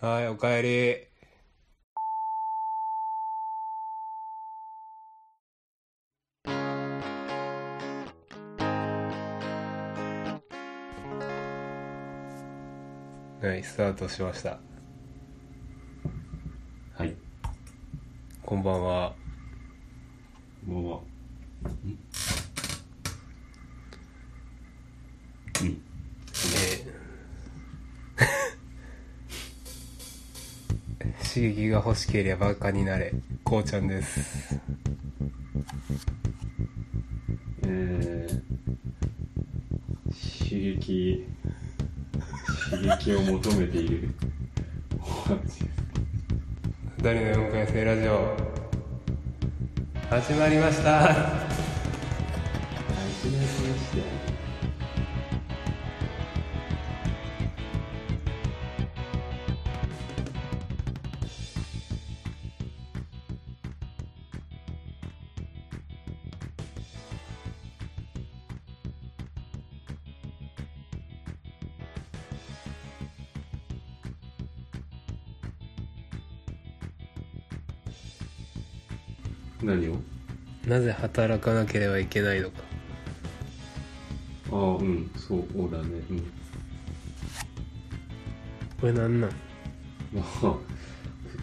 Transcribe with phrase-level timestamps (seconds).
[0.00, 1.08] はい、おかえり。
[13.44, 14.60] はい、スタートしました。
[16.96, 17.16] はい。
[18.44, 19.16] こんばんは。
[20.64, 21.00] こんばんは。
[21.64, 21.98] うん。
[25.60, 25.82] うん。
[26.30, 26.98] えー
[31.38, 33.12] 刺激が欲しければバカになれ。
[33.44, 34.58] こうちゃんです。
[37.62, 38.42] えー、
[40.48, 41.24] 刺激、
[42.70, 44.12] 刺激を求めている。
[44.98, 45.60] お話です
[46.96, 48.36] 二人の4回生ラジオ？
[50.10, 51.04] 始まりました。
[51.04, 51.14] あ、い
[53.22, 54.02] きなり話して。
[81.00, 82.62] 働かなければいけないのか。
[84.52, 85.84] ああ、うん、そうだね。
[86.10, 86.20] うん。
[88.80, 89.30] これなんなん？
[90.12, 90.56] まあ、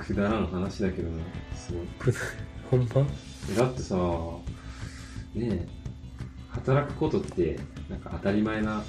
[0.03, 1.23] くだらん話だけどな、
[1.55, 1.87] すごい。
[1.99, 2.17] く
[2.71, 3.07] ほんま
[3.51, 3.95] えだってさ
[5.35, 5.67] ねえ
[6.49, 8.83] 働くことってなんか当たり前な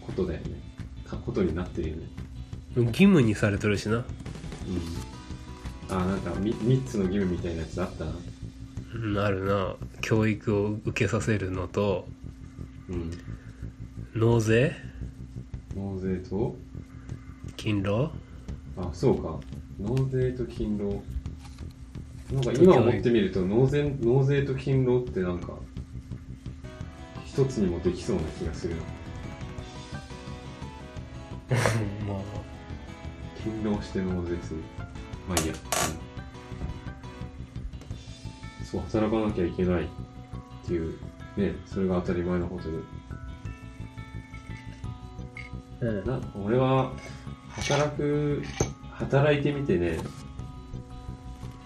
[0.00, 0.60] ことだよね
[1.06, 2.02] かことになってるよね
[2.76, 3.96] 義務にされとるしな。
[3.96, 4.04] うん
[5.90, 8.04] あなんか 3, 三つの義務みたいなやつあった？
[8.04, 8.16] なうん、
[8.92, 9.76] あるな。
[10.00, 12.08] 教育を受けさせるのと、
[12.88, 13.10] うん。
[14.14, 14.74] 納税？
[15.76, 16.56] 納税と？
[17.56, 18.10] 勤労？
[18.76, 19.38] あそうか。
[19.78, 21.02] 納税と勤労。
[22.32, 25.54] なんか今思ってみると納税納税と勤労ってなんか
[27.24, 28.82] 一つにもできそうな気がするな。
[32.06, 32.22] まあ、
[33.38, 34.60] 勤労して納税する。
[35.26, 36.07] まあいいや、うん、
[38.70, 39.86] そう働かなきゃいけないっ
[40.66, 40.98] ていう
[41.36, 42.78] ねそれが当たり前のことで。
[45.80, 46.04] うん。
[46.04, 46.92] な俺は
[47.48, 48.42] 働く
[48.92, 49.98] 働いてみてね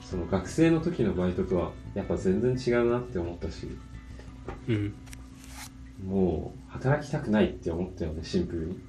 [0.00, 3.66] その学生の時のバイトとはやっぱ全然違うなって思ったし。
[4.68, 4.94] うん。
[6.06, 8.80] もう働きたくないって思ったよねシンプルに。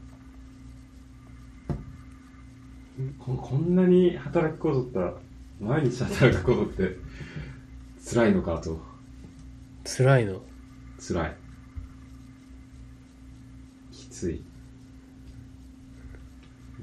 [3.17, 5.13] ここんなに働くことったら
[5.59, 6.95] 毎日働くことって
[8.05, 8.81] 辛いのかと。
[9.85, 10.41] 辛いの？
[10.99, 11.35] 辛い。
[13.91, 14.43] きつい。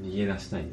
[0.01, 0.71] 逃げ出したいね。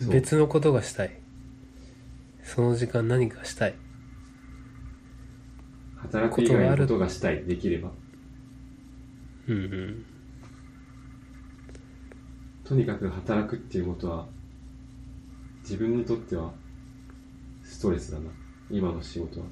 [0.00, 0.10] そう。
[0.10, 1.20] 別のことがしたい。
[2.42, 3.74] その時間何かしたい。
[5.96, 7.44] 働く以外のことがしたい。
[7.44, 7.90] できれば。
[9.48, 10.04] うんうん。
[12.64, 14.26] とにかく働くっていうことは
[15.64, 16.52] 自分にとっては
[17.64, 18.24] ストレスだな
[18.70, 19.46] 今の仕事は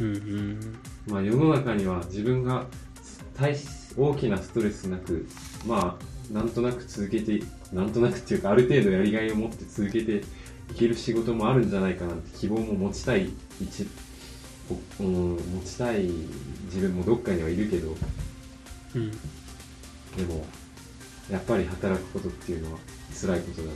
[0.00, 0.78] うんうん。
[1.06, 2.66] まあ世の中には自分が
[3.36, 5.26] 大し大きなストレスなく
[5.66, 10.22] まあなんとなく続けてなんとなくっていうかある程度やりがいを持って続けて
[10.70, 13.30] いける仕事もあるんじゃないかなって希望も持ちたい
[13.60, 13.86] 一
[15.00, 16.04] うん持ちたい
[16.66, 17.96] 自分もどっかにはいるけど
[18.94, 19.10] うん。
[19.10, 19.16] で
[20.28, 20.44] も
[21.30, 22.78] やっぱり働くことっていうのは
[23.20, 23.68] 辛いことだ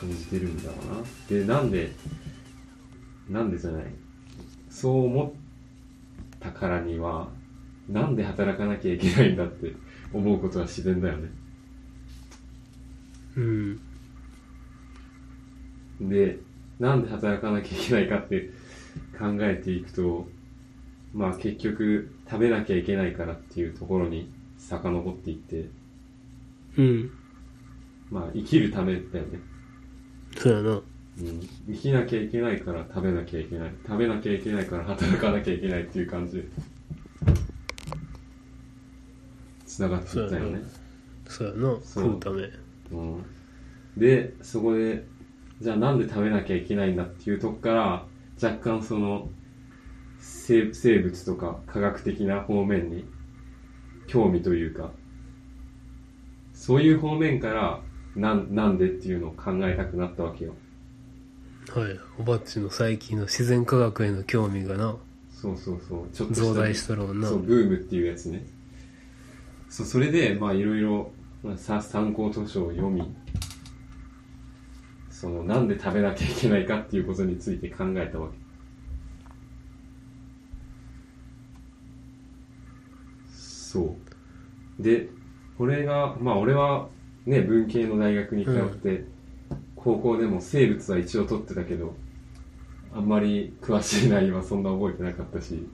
[0.00, 1.92] 感じてるんだろうなでなんで
[3.28, 3.84] なんでじゃない
[4.70, 5.30] そう思っ
[6.40, 7.28] たからには
[7.88, 9.74] なんで働かなきゃいけないんだって
[10.12, 11.28] 思うことは自然だよね
[13.36, 13.80] うん。
[16.00, 16.38] で
[16.78, 18.50] なんで働かなきゃいけないかって
[19.18, 20.26] 考えていくと
[21.12, 25.68] まあ結局食べなきゃいけないからっていうところに遡っていって
[26.78, 27.19] うん。
[28.10, 29.40] まあ生きるためだよね。
[30.36, 30.70] そうやな。
[30.70, 33.72] うん、生きなきゃいけないから食べなきゃいけない。
[33.86, 36.36] 食べなきゃいけないから働かなきゃいけないっていう感じ。
[36.36, 36.44] で
[39.66, 40.62] つながっていったよね。
[41.26, 41.60] そうやな。
[41.82, 42.04] そう。
[42.04, 42.50] 食うため。
[42.92, 43.24] うん、
[43.96, 45.04] でそこで
[45.60, 48.06] じゃあなんで食べなきゃいけないんだっていうとこから
[48.42, 49.28] 若干その
[50.20, 53.04] 生生物とか科学的な方面に
[54.06, 54.90] 興味というか
[56.52, 57.80] そういう方面から
[58.16, 60.54] なんなんでっていうのを考えたくなったわけよ。
[61.72, 61.98] はい。
[62.18, 64.96] おばっちの最近の自然科学への興味がな、
[65.32, 66.08] そうそうそう。
[66.12, 67.28] ちょっと増大しとるもんな。
[67.28, 68.44] そうブームっていうやつね。
[69.68, 71.12] そうそれでまあいろいろ
[71.56, 73.14] 参考図書を読み
[75.10, 78.34] そのなんで食べなきゃいけないかっていうことについて考えたわけ。
[83.32, 83.96] そ
[84.78, 84.82] う。
[84.82, 85.08] で
[85.56, 86.88] これがまあ俺は
[87.30, 89.04] ね文系の大学に通って、
[89.76, 91.94] 高校でも生物は一応取ってたけど
[92.94, 95.66] あんまり詳しい内容はそんな覚えてなかったし。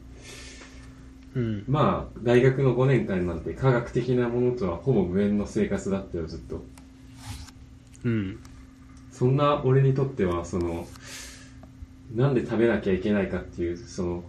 [1.34, 1.64] うん。
[1.68, 6.62] まあ大学の5年間なんて科学的なものとはほぼ無縁の生活だったよずっと。
[8.04, 8.38] うん。
[9.10, 10.86] そんな俺にとってはその
[12.14, 14.24] なんで食べなきゃいけないかっていうその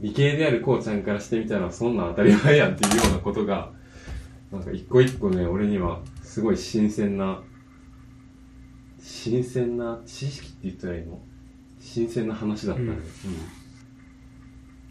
[0.00, 3.70] 理系であるこうちゃんからしてみたらそんなん当たり前やんっていうようなことが
[4.52, 6.00] なんか一個一個ね俺には
[6.38, 7.42] すごい新鮮な
[9.02, 11.18] 新鮮な知識って言ったらいいの？
[11.80, 12.92] 新鮮な話だったね、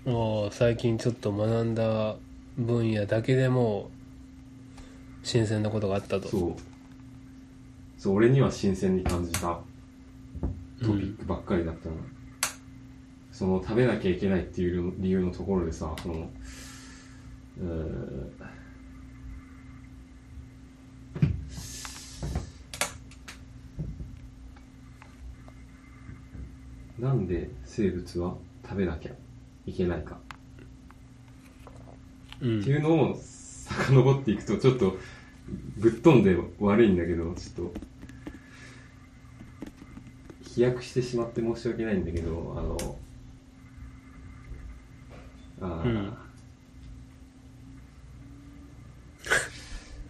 [0.08, 2.18] ああ最近ちょっと学んだ
[2.58, 3.90] 分野だけでも
[5.24, 6.26] 新鮮なことがあったと。
[6.26, 6.54] うんそう。
[7.98, 9.62] そう俺には新鮮に感じたト
[10.82, 11.96] ピックばっかりだったの、
[13.32, 16.30] その食べなきゃいけないっていう理由のところでさその
[17.58, 18.32] うー
[27.00, 29.12] なんで生物は食べなきゃ
[29.66, 30.18] いけないか。
[32.42, 32.60] うん。
[32.60, 34.98] っていうのを遡っていくとちょっと
[35.78, 37.88] ぶっ飛んで悪いんだけどちょっと。
[40.58, 42.98] 飛躍してしまって申し訳ないんだけどあの
[45.62, 46.18] あー、うん。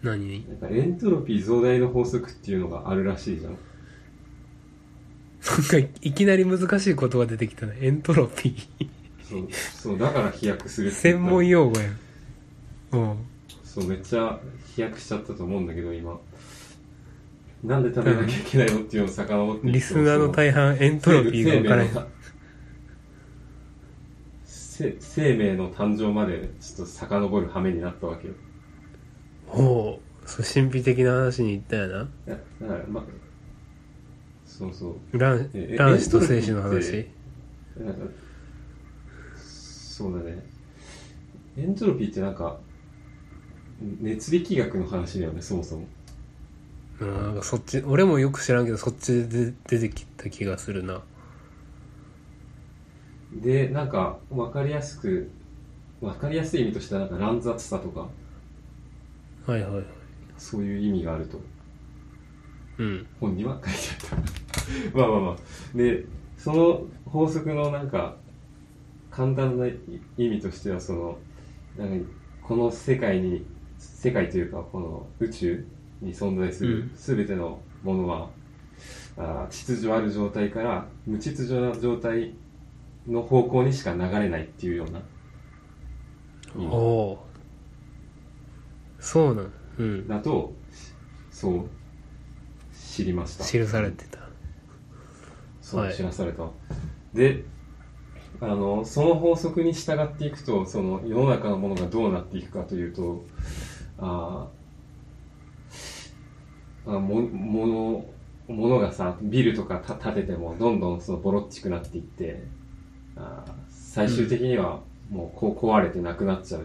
[0.02, 0.48] 何？
[0.48, 3.58] なんかエントロピー増大の法則っていうのがあるらしいじゃん
[5.48, 7.78] なんかいきなり難しい言葉出てきたね。
[7.80, 8.88] エントロピー。
[9.28, 11.30] そうそうだから飛躍するって言専った。
[11.32, 11.98] 門用語やん。
[12.92, 13.16] うん。
[13.64, 14.38] そうめっちゃ
[14.74, 16.18] 飛躍しちゃったと思うんだけど今。
[17.64, 21.90] なんで食べなきゃいけないのっていうのを遡ってリスナーの大半エントロピーが分からへん。
[24.44, 28.34] 生生命の誕生までちょっと遡る羽目になったわけよ。
[29.46, 30.28] ほう。
[30.28, 32.08] そう神秘的な話に言ったよな。
[32.28, 33.04] いやだからま
[34.58, 35.18] そうそう。
[35.18, 37.06] 卵え卵子と精子の話？
[37.78, 38.00] なんか
[39.36, 40.44] そうだね。
[41.56, 42.58] エントロピーってなんか
[44.00, 45.86] 熱力学の話だよねそもそも。
[47.00, 51.02] うんなんかそっち俺もよく知らんけどそっちで出てきた気がするな。
[53.32, 55.30] でなんか分かりやすく
[56.00, 58.08] 分かりやすい意味としてはなんか乱雑さとか。
[59.46, 59.84] はいはいはい。
[60.36, 61.38] そういう意味があると。
[61.38, 61.44] うん
[63.20, 63.78] 本には書いて
[64.12, 64.94] あった。
[64.98, 65.36] まあまあまあ。
[65.76, 66.04] で
[66.36, 68.16] その法則のなんか
[69.10, 71.18] 簡単な意味としてはその
[71.76, 72.06] なんか
[72.42, 73.44] この世界に
[73.78, 75.66] 世界というかこの宇宙
[76.00, 76.90] に存在するうん。
[76.94, 78.30] 全てのものは、
[79.16, 82.34] あー秩序ある状態から無秩序な状態
[83.06, 85.00] の方向にしか流れないっていうような。
[86.56, 87.26] おお
[88.98, 89.52] そうなん。
[89.78, 90.08] うん。
[90.08, 90.52] だと
[91.30, 91.68] そう
[92.94, 93.44] 知りました。
[93.44, 94.18] 記されてた。
[95.60, 95.94] そう、はい。
[95.94, 96.48] 知らされた。
[97.14, 97.44] で
[98.40, 103.24] あのその法則に従っていくとその世の中のものがどうなっていくかというと
[103.98, 112.44] あーあもものものがさビルとかた建ててもどんどんそのボロっちくなっていって
[113.16, 116.62] あー最終的にはもうこう壊れてなくなっちゃう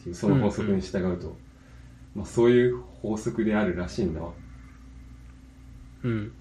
[0.00, 1.36] っていうその法則に従うと、
[2.14, 4.32] まあ、そういう法則であるらしいんだわ
[6.06, 6.32] うん。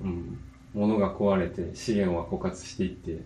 [0.00, 0.38] うん、
[0.74, 3.24] 物が壊れて資源は枯渇していって、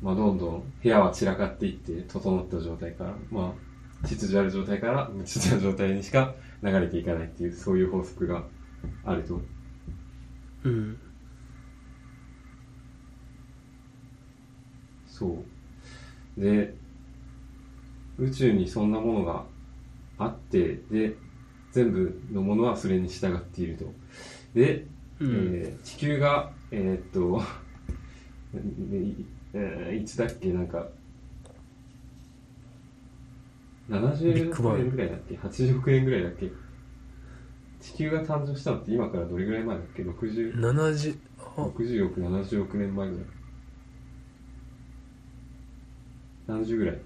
[0.00, 3.54] まあ、どんどん部屋は散らかっていって整った状態から、ま
[4.04, 8.44] あ、秩序ある状態から無秩序な状態にしか流れていかないっていうそういう法則が
[9.04, 9.40] あると。
[10.64, 10.98] うん。
[15.06, 15.44] そ
[16.36, 16.40] う。
[16.40, 16.74] で
[18.18, 19.44] 宇宙にそんなものが
[20.18, 21.16] あってで
[21.72, 23.92] 全部のものはそれに従っていると。
[24.54, 24.86] で
[25.20, 25.28] うん。
[25.30, 27.42] えー地球がえーっと
[29.94, 30.88] いつだっけなんか
[33.88, 36.50] ビッ70グバン億年ぐらいだっけ？80億年ぐらいだっけ？
[37.80, 41.42] 地球が誕生したのって今からどれぐらい前だっけ？60 70あ。
[41.62, 43.26] 60億70億年前ぐらい。
[46.46, 46.98] 何十ぐらい？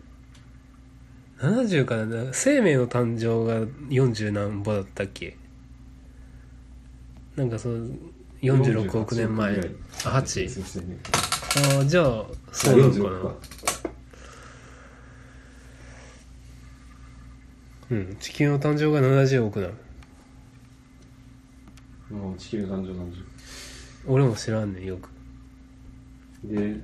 [1.43, 5.37] 70かな生命の誕生が40何歩だったっけ？
[7.35, 7.99] なんかそう
[8.41, 9.53] 46億年前。
[9.55, 10.49] 48ぐらいあ 8?
[10.49, 10.97] すいませんね。
[11.77, 13.37] ああじゃあそうなのか46なか
[17.91, 19.75] うん地球の誕生が70億なの。
[22.31, 23.13] うん地球誕生誕
[24.07, 25.09] 俺も知らんねんよく。
[26.45, 26.81] 生で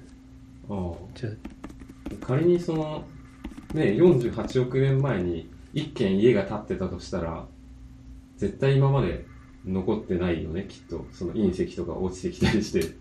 [0.69, 0.93] ああ。
[1.15, 1.31] じゃ
[2.21, 3.05] 仮にその
[3.75, 7.47] ね48億年前に一軒家が建ってたとしたら
[8.37, 9.27] 絶対今まで
[9.67, 11.05] 残ってないよねきっと。
[11.13, 12.95] その隕石とか落ちてきたりして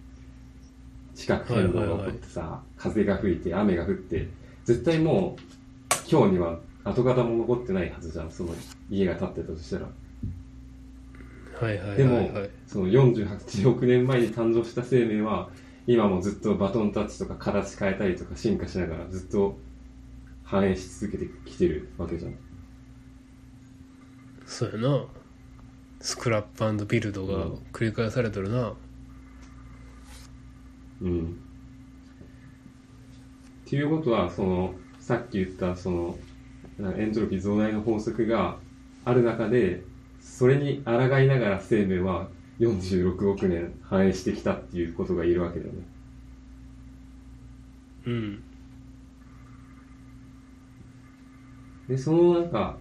[1.16, 4.28] 地殻変動が起こってさ、風が吹いて雨が降って
[4.66, 5.42] 絶対もう
[6.10, 8.54] 今日には跡形も残ってないはずじゃんその
[8.90, 9.88] 家が建ってたとしたら。
[11.60, 12.32] はいはいはいではい。
[12.32, 15.50] もその48億年前に誕生した生命は
[15.88, 19.58] 今もずっとバトンタッチとか形変えたりとか進化しながらずっと
[20.48, 22.34] 反映し続けてきてるわけじゃん。
[24.46, 25.06] そうやな。
[26.00, 28.74] スクラップビルドが繰り返されとるな。
[31.02, 31.38] うん。
[33.66, 36.18] っていうことはそのさっき言ったその
[36.98, 38.58] エントロピー増大の法則が
[39.04, 39.84] ある中で
[40.22, 45.80] それに抗いながら生命は46億年反映してきたっていうことがいるわけだよね。
[48.06, 48.44] うん
[51.88, 52.78] でそのなんか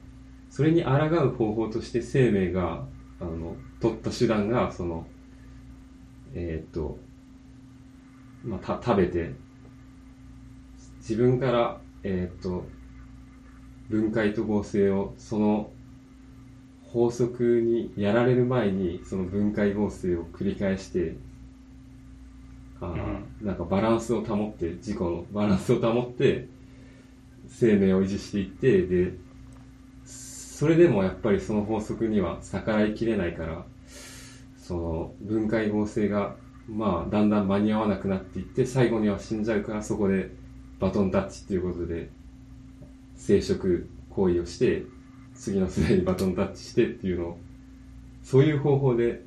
[0.50, 0.90] それに抗
[1.25, 2.84] う方法として生命が
[3.20, 5.06] あの取った手段がその
[6.34, 6.98] えーっと
[8.44, 9.34] まあた食べて
[10.98, 12.66] 自分からえーっと
[13.88, 15.70] 分解と合成をその
[16.82, 21.16] 法則にやられる前にその分解合成を繰り返して
[22.80, 26.48] あーなんかバランスを保って自己のバランスを保って
[27.49, 29.15] 生命を維持していってで
[30.05, 33.65] それでもやっぱりその法則には逆らいきれないから
[34.59, 36.37] その分解合成が
[36.69, 40.31] まあだんだん間に合わなくなっていって最後には死んじゃうからそこで
[40.81, 42.11] バトンタッチっていうことで
[43.17, 44.85] 生殖行為をして
[45.35, 47.38] 次の世代にバトンタッチしてっていうのを
[48.23, 49.23] そういう方法で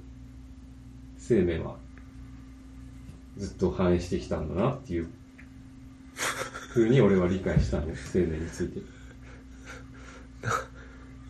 [1.17, 1.77] 生命は
[3.37, 5.09] ずっと反映してきたんだなっていう。
[6.69, 8.79] ふうに俺は理解したね生命について。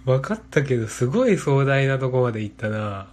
[0.06, 3.08] 分かったけどすごい壮大なとこまで行ったな。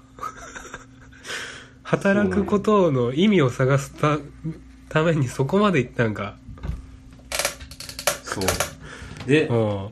[1.83, 4.19] 働くことの意味を探すた
[4.89, 6.37] ためにそこまで行ったんか。
[8.23, 9.29] そう。
[9.29, 9.89] でうん。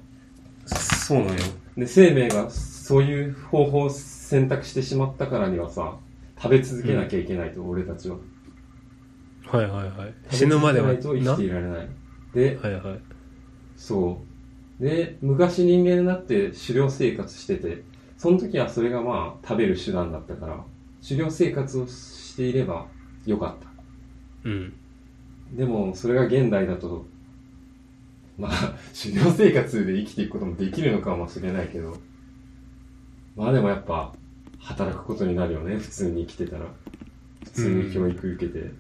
[0.67, 1.35] そうなんよ。
[1.77, 5.97] で生命がそういう方法を選択してしまったからにはさ
[6.37, 8.17] 食べ続けなきゃいけないと、俺たちは。
[9.47, 10.15] はいはいはい。
[10.31, 11.89] 死ぬまでは生きていられない
[12.35, 13.01] ではいはい。
[13.77, 14.23] そ
[14.81, 14.83] う。
[14.83, 17.85] で昔人間になって狩猟生活してて
[18.19, 20.65] その時はそれがまあ食べる手段だったから
[21.07, 22.87] 狩猟生活をしていれば
[23.25, 23.69] よかった。
[24.49, 24.75] うん。
[25.53, 27.07] でもそれが現代だと
[28.37, 31.97] まあ 狩猟生活で生きていくこともできるのかもしれないけど
[33.37, 34.13] まあでもやっぱ
[34.59, 36.67] 働くことになるよね普通に生きてたら。
[37.45, 38.71] 普通に教育受けて、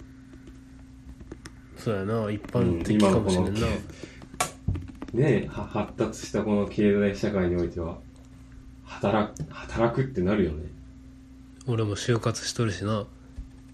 [1.85, 2.31] そうやな。
[2.31, 7.99] 一般的かもしれんな、うんね発達したこの経済社会においては
[8.85, 10.65] 働く働くってなるよね。
[11.69, 13.07] 俺も就活しとるしな。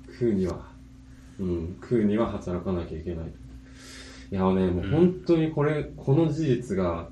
[0.06, 0.66] 食うには。
[1.38, 3.26] うん食うには働かなきゃいけない。
[4.32, 7.08] いやねもう本当にこれ、この事実が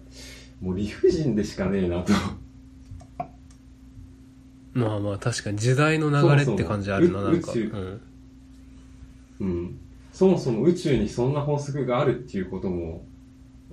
[0.61, 2.12] もう理不尽でしかねえなと。
[4.75, 7.52] まあまあ確かに時代の流れって感じあるなそなんか。
[7.52, 8.00] うん。
[9.40, 9.81] うん
[10.19, 13.07] そもそも宇宙にそんな法則があるっていうことも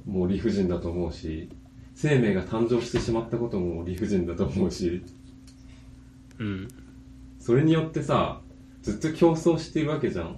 [0.06, 1.50] もう理不尽だと思うし
[1.96, 5.04] 生命が誕生してしまったことも理不尽だと思うし。
[6.38, 6.68] うん。
[7.40, 8.42] それによってさ
[8.84, 10.38] ずっと競争しているわけじゃん。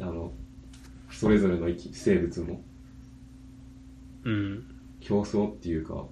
[0.00, 0.32] あの
[1.10, 2.62] それぞれの生き生物も。
[4.24, 4.64] うん。
[5.00, 6.06] 競争っていうか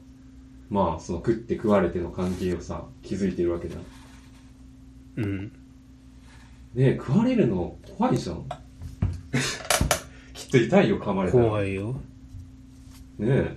[0.69, 5.25] まあその食って食われての関係をさ築いてるわけじゃん。
[5.25, 5.45] うん。
[5.45, 5.53] ね
[6.75, 8.45] え食われるの怖いじゃん
[10.35, 11.45] きっと痛いよ噛まれたら。
[11.45, 11.93] 怖いよ。
[13.19, 13.57] ねえ。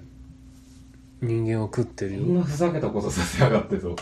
[1.22, 3.96] 人間は食ってるこんよなふざけたことさせやがってと。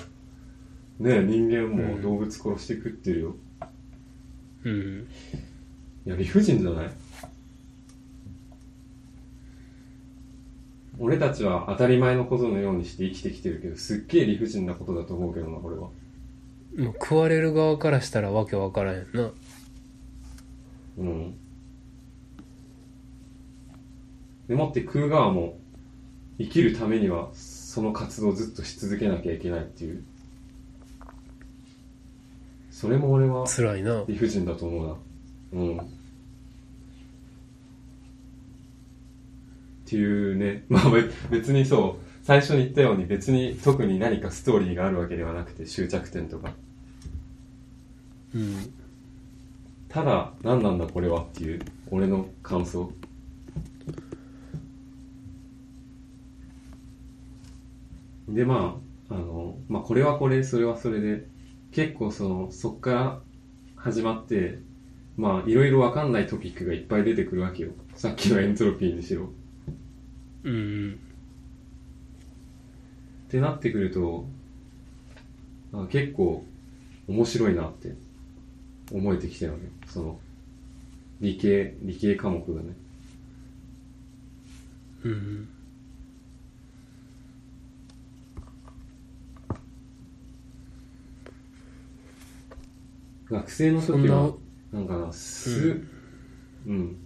[0.99, 3.35] ねえ人間も動物殺して食ってるよ、
[4.63, 5.07] うん。
[6.05, 6.89] いや理不尽じゃない？
[10.97, 15.81] 俺たちは当たり前のことのようにして生きてきてるけどすっげえ理不尽なことだと思うけどなこれは。
[15.81, 19.31] もう食われる側からしたらわけわからんやんな。
[20.97, 21.33] うん
[24.47, 25.57] でもって食う側も
[26.37, 30.03] 生きるためにはその活動をずっとし続けなきゃいけないっていう。
[32.69, 34.03] それも俺は辛いな。
[34.07, 34.87] 理不尽だと思う
[35.53, 35.61] な。
[35.61, 35.79] うん。
[35.79, 35.81] っ
[39.85, 40.65] ていうね。
[40.69, 42.05] まあべ別にそう。
[42.23, 46.53] 最初に言ったように別に特に何かストーリーがあるわけではなくて終着点とか。
[48.33, 48.73] うん。
[49.87, 52.91] ただ何なんだこれはっていう俺の感想
[58.27, 58.79] でま
[59.09, 61.27] ああの、まあ、これはこれそれはそれで
[61.71, 63.19] 結構そのそっから
[63.75, 64.59] 始まって
[65.17, 67.71] まあいろいろわかんないトピックがいっぱい出てくるわけよ。
[67.95, 69.29] さっきのエントロピーにしろ。
[70.43, 70.99] うん
[73.27, 74.25] ってなってくると
[75.73, 76.45] あ結構
[77.07, 77.95] 面白いなって
[78.91, 80.19] 思えてきてるわけよその
[81.21, 82.75] 理系理系科目がね。
[85.03, 85.49] うん
[93.35, 94.31] 学生の時は
[94.71, 95.85] なんかな数
[96.65, 96.97] うん、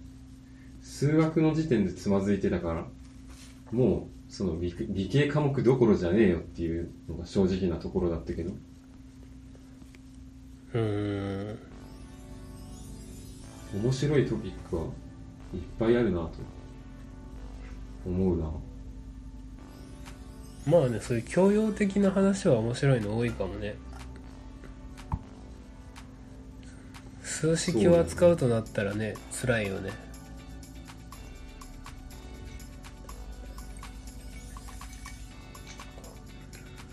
[0.82, 2.86] 数学の時点でつまずいてたから
[3.72, 8.54] もうその理理系科目どころじゃねえよっていうのが正直なところだったけど。
[10.74, 11.60] うん。
[13.74, 14.84] 面白いトピックは
[15.54, 16.32] いっぱいあるなと。
[18.06, 18.52] 思うな。
[20.68, 23.76] まあねそういう教養的な話は面白いの多いかもね
[27.40, 29.92] 数式を扱うとなったらね辛いよね。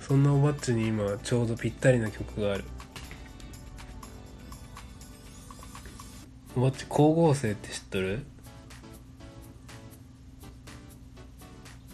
[0.01, 2.65] そんなおばっちに今ちょうどぴったりな曲がある。
[6.57, 8.21] おばっち光合成って知っとる？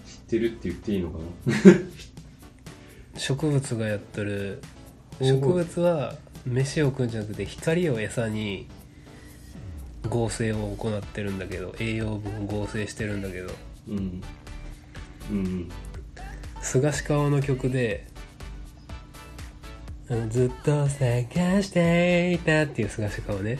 [0.06, 1.54] 知ってるって言っていいのかな？
[3.18, 4.61] 植物がやっとる。
[5.23, 8.68] 植物は飯を食うんじゃなくて光を餌に
[10.08, 13.52] 合成を行ってるんだけど栄養分を合成してるんだけど。
[13.88, 14.22] うん。
[15.30, 15.68] うん。
[16.60, 18.06] 菅氏顔の曲で
[20.30, 23.58] ずっと探していたっていう菅氏顔ね。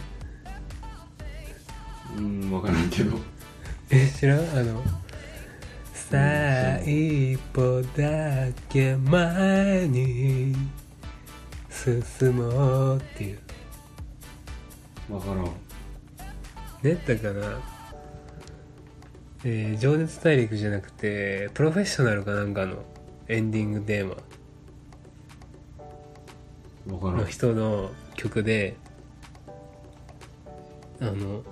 [2.17, 3.19] うん分からんけど。
[3.91, 4.39] え知らん？
[4.39, 4.83] あの
[5.95, 10.55] さあ一歩だけ前に
[11.83, 13.39] 進もうっていう。
[15.09, 15.45] 分からん。
[16.83, 17.61] ねだから
[19.45, 22.85] えー情熱大陸じゃなくてプロフェッショナルかなんかの
[23.29, 24.17] エンディングテーマ。
[26.87, 27.27] の分からん。
[27.27, 28.77] 人の曲で
[31.01, 31.43] あの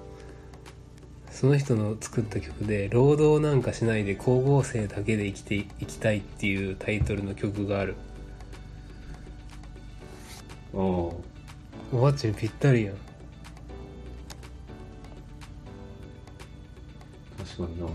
[1.31, 7.97] その人の作った曲で「労働なんかしないで光合成だけで生きていきたい」っていうタイトルの曲がある
[10.73, 11.23] お
[11.93, 12.95] ばあちゃんぴったりやん。
[17.39, 17.87] 確かにな。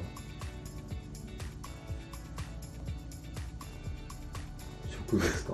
[5.07, 5.53] 植物か？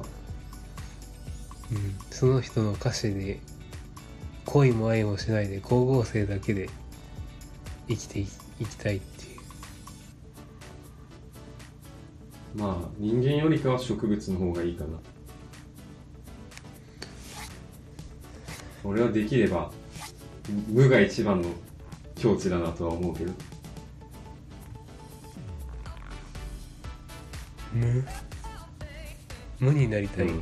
[1.72, 1.96] うん。
[2.10, 3.40] その人の歌詞で
[4.46, 6.70] 恋も愛もしないで光合成だけで
[7.88, 8.28] 生きてい
[8.60, 9.40] いきたいっていう。
[12.56, 15.00] まあ人間よりかは植物の方がいいかな
[18.84, 19.72] 俺はできれば
[20.68, 21.50] 無が一番の
[22.16, 23.32] 境地だなとは思うけど。
[27.74, 28.06] 無？
[29.60, 30.36] 無になりたい、うん、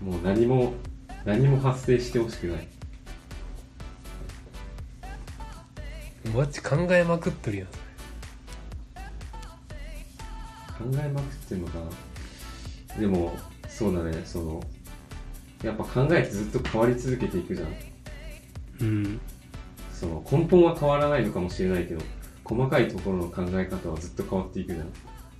[0.00, 0.72] もう何も
[1.24, 2.68] 何も発生してほしくない。
[6.34, 7.66] マジ考えまくっとるやん。
[7.66, 7.74] 考
[10.94, 13.00] えまくってんのかな。
[13.00, 13.36] でも
[13.68, 14.22] そうだね。
[14.24, 14.62] その
[15.62, 17.68] やっぱ考えってずっと変わり続けていくじゃん。
[18.80, 19.20] うん。
[19.92, 22.02] その根本は変わらないのかもしれないけど
[22.44, 24.92] 細かいところの考え方はずっと変わっていくじゃん。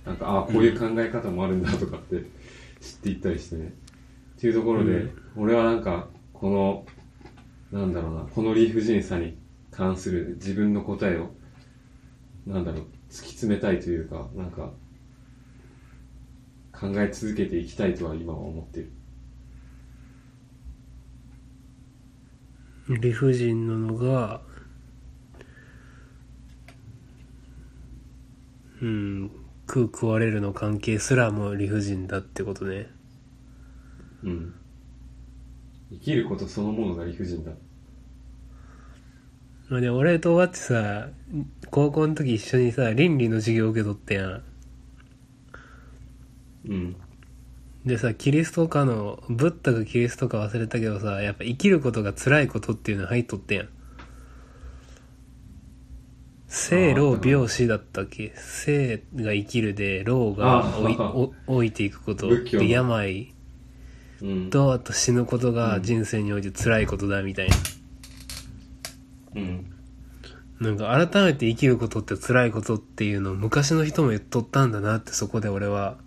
[0.05, 2.17] なんかああこういう考え方もあるんだとかって
[2.79, 3.73] 知っていったりしてね。
[4.37, 5.11] っていうところで、うん。
[5.37, 6.85] 俺はなんかこ
[7.71, 9.37] のなんだろうなこの理不尽さに
[9.71, 11.31] 関する自分の答えを
[12.45, 14.71] なんだろう突き詰めたいというかなんか
[16.71, 18.91] 考え続けていきたいとは今は思ってる
[22.89, 24.41] 理不尽なのが
[28.81, 29.31] うん
[29.67, 32.87] 食う食われるの関係すらも理不尽だってことね。
[34.23, 34.53] うん。
[35.91, 37.51] 生きることそのものが理不尽だ。
[39.69, 41.09] まあね俺とわっちさ
[41.69, 44.43] 高校の時一緒にさ倫理の授業受け取ってやん。
[46.67, 46.95] うん
[47.85, 53.69] でさキリストかのブッダかキリストか忘れたけどさやっぱ生きることが辛いことっていうの入っとってやん。
[56.47, 58.33] 生老病死だったっけ？
[58.35, 60.65] 生が生きるで老が
[61.47, 62.29] 老いていくこと。
[62.29, 63.33] で病。
[64.21, 64.49] うん。
[64.51, 67.55] とあと死ぬことが人生において辛いことだみたいな、
[69.37, 69.65] うん。
[70.59, 75.97] なんか改めて生きることって辛いことっていうのを昔の人も言っとったんだなってそこで俺は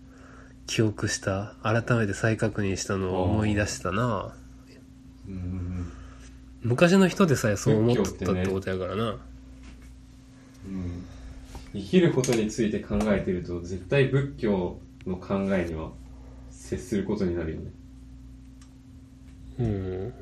[0.67, 4.35] 記憶した改めて再確認したのを思い出したな。
[5.29, 5.93] うん。
[6.63, 9.19] 昔の人でさえそう思っとったってことやからな、
[10.67, 11.05] うん。
[11.75, 15.91] 生きることについて考えてると絶対仏教の考えには
[16.51, 17.71] 接することになるよね。
[19.59, 20.15] うん。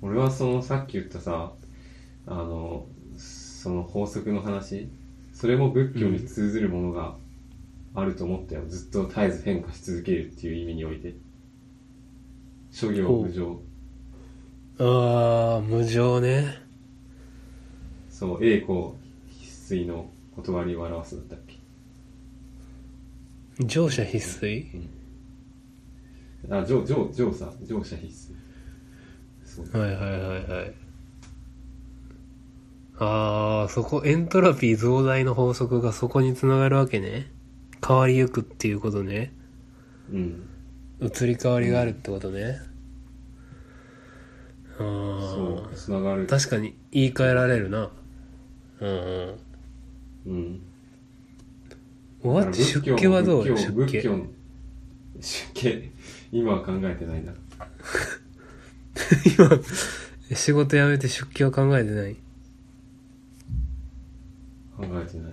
[0.00, 1.52] 俺はそのさっき言ったさ
[2.26, 2.86] あの
[3.58, 4.88] その法則の話
[5.32, 7.16] それも仏教に通ずるものが
[7.92, 11.16] あると思ったよ、ずっと絶えず変化し続けるっていう意味において。
[12.70, 13.60] 諸行無常。
[14.78, 16.54] ああ無常ね。
[18.10, 18.90] そう栄光
[19.28, 21.56] 必須の断りを表すだったっけ。
[23.64, 24.64] 乗車必須
[26.48, 27.52] あ乗乗乗さ。
[27.64, 28.32] 乗車必
[29.44, 30.87] 須はいはいはいはい
[33.00, 37.30] ああそこエントロピー増大の法則がそこにつながるわけね。
[37.86, 39.32] 変わりゆくっていうことね。
[40.12, 40.48] うん。
[41.00, 42.58] 移り変わりがあるってことね、
[44.74, 47.88] あそうあつながる確かに言い換えられるな。
[48.80, 49.38] うんうん。
[50.26, 50.60] うん。
[52.24, 53.46] おわっち出家はどう？
[53.46, 53.54] 出
[53.86, 54.02] 家。
[54.02, 54.10] 出
[55.54, 55.92] 家。
[56.32, 57.32] 今は考えてないな。
[59.38, 59.50] 今
[60.36, 62.16] 仕事辞めて出家は考えてない？
[64.78, 65.32] 考えてない。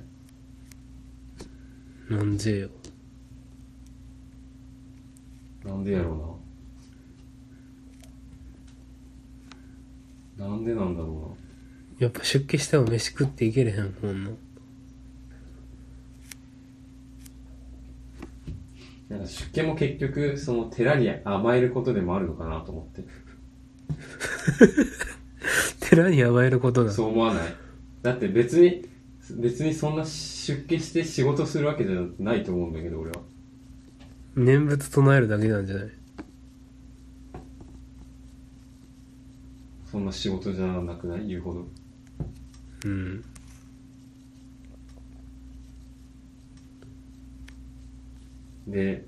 [2.10, 2.70] なんでよ。
[5.64, 6.40] なんでやろ
[10.38, 10.48] うな。
[10.48, 11.38] なんでなんだろ
[12.00, 14.34] やっぱ出家しても飯食っていけれへんほんのう
[19.10, 19.18] な。
[19.18, 23.04] なんか出家も結局その寺に甘えることでもあるのかなと思って。
[25.88, 26.92] 寺に甘えることだ。
[26.92, 27.56] そう思わない？
[28.02, 28.84] だって別に
[29.32, 33.22] 別にそんな出家して仕事するわけじゃないと思うんだけど俺は。
[34.36, 35.90] 念仏唱えるだけなんじゃない？
[39.90, 41.28] そんな仕事じゃなくない？
[41.28, 41.68] 言うほど。
[42.86, 43.24] うん。
[48.68, 49.06] で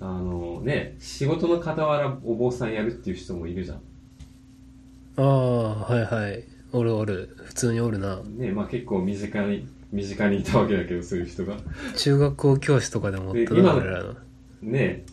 [0.00, 3.80] あのね仕事の傍らお坊さんやるっていう人もいるじゃん。
[5.16, 7.36] ああはいはいおるおる。
[7.44, 8.22] 普通におるな。
[8.22, 11.56] ねまあ結構身近に身近にいたわけだけどそういう人が。
[11.96, 14.14] 中学校教師とかでもおったな俺らの
[14.62, 15.04] ね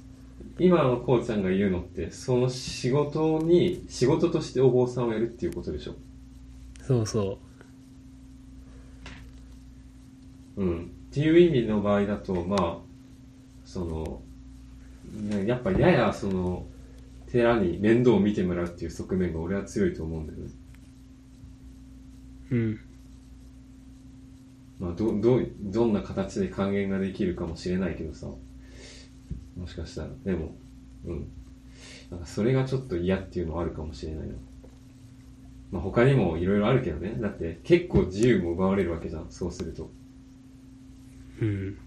[0.57, 5.95] 今のこうちゃんが言うのってその仕事に仕事としてお坊さんをやるっていうことでしょ？
[6.81, 7.37] そうそ
[10.57, 10.91] うん。
[11.09, 12.77] っていう意味の場合だとまあ
[13.65, 14.21] その
[15.13, 16.65] ねやっぱややその
[17.31, 20.49] 寺に面倒を見てもらうっていう側面が俺は強いと思うんだよね
[22.51, 22.79] ううん
[24.79, 28.27] まあ、ど、どう、どんな形で還元ができるかもしれないけどさ。
[29.57, 30.09] もしかしたら。
[30.23, 30.55] でも、
[31.05, 31.27] うん。
[32.09, 34.33] なんかそれがちょっと嫌っていうのはあるかもしれないな。
[35.71, 37.15] まあ他にもいろいろあるけどね。
[37.19, 39.27] だって結構自由も奪われるわけじゃん。
[39.29, 39.91] そうすると。
[41.41, 41.77] うん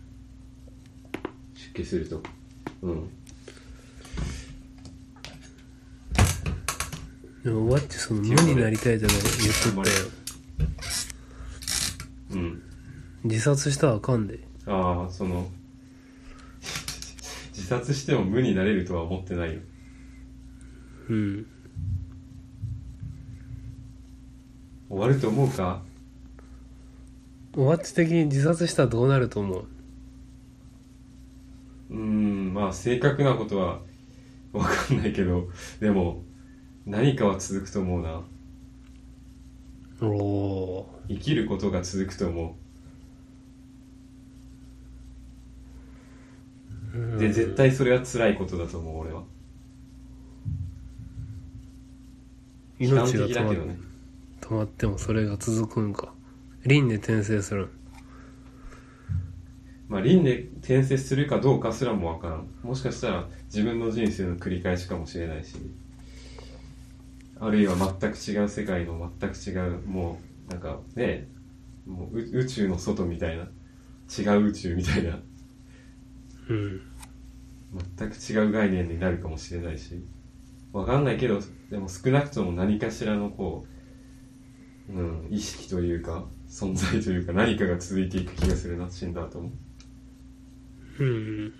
[1.54, 2.22] 出家すると。
[2.82, 3.08] うん。
[7.42, 10.21] でもおわっちその無になりたいとか言っとったよ
[12.30, 12.62] うん。
[13.24, 15.48] 自殺したらあかんでああ、その、
[17.48, 19.60] 自殺しても無になれるとは思ってないよ。
[21.08, 21.46] うん
[24.88, 25.82] 終わると思うか？
[27.56, 29.64] おわっち的に自殺したらどうなると思う？
[31.90, 33.80] うーん、まあ正確なことは
[34.52, 35.48] わかんないけど、
[35.80, 36.22] でも
[36.84, 38.22] 何かは続くと思うな。
[40.02, 47.18] おお生きることが続くと思ーう。
[47.18, 49.22] で、絶対それは辛いことだと思う、俺は。
[52.78, 53.78] 悲観命が止まけどね。
[54.40, 56.12] 止まってもそれが続くんか
[56.66, 57.70] 輪廻転生するん
[59.88, 62.48] まあ輪廻転生するかどうかすらもわからん。
[62.62, 65.56] もしかしたら自分の人生の繰り返しかもしれないし、
[67.44, 71.28] あるいは全く違う世界の全く違う、もう、なんかね、
[71.86, 73.44] もうう宇宙の外みたいな、
[74.16, 75.18] 違う宇宙みたいな、
[76.48, 76.80] うん。
[77.98, 80.04] 全く違う概念になるかもしれないし、
[80.72, 83.66] わかんないけどでも少なくとも何かしらのこ
[84.88, 89.50] う、うん、意識というか存在というか何かが続いていく気がするな死んだ後も。
[90.98, 91.52] うん。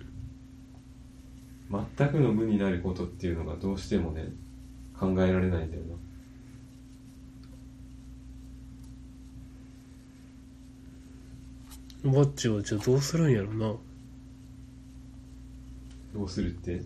[1.97, 4.33] 全くの無になることっていうのがどうしてもね
[5.03, 5.83] 考えられないんだよ
[12.03, 12.11] な。
[12.11, 13.73] バッチはじゃあどうするんやろな。
[16.13, 16.81] どうするって？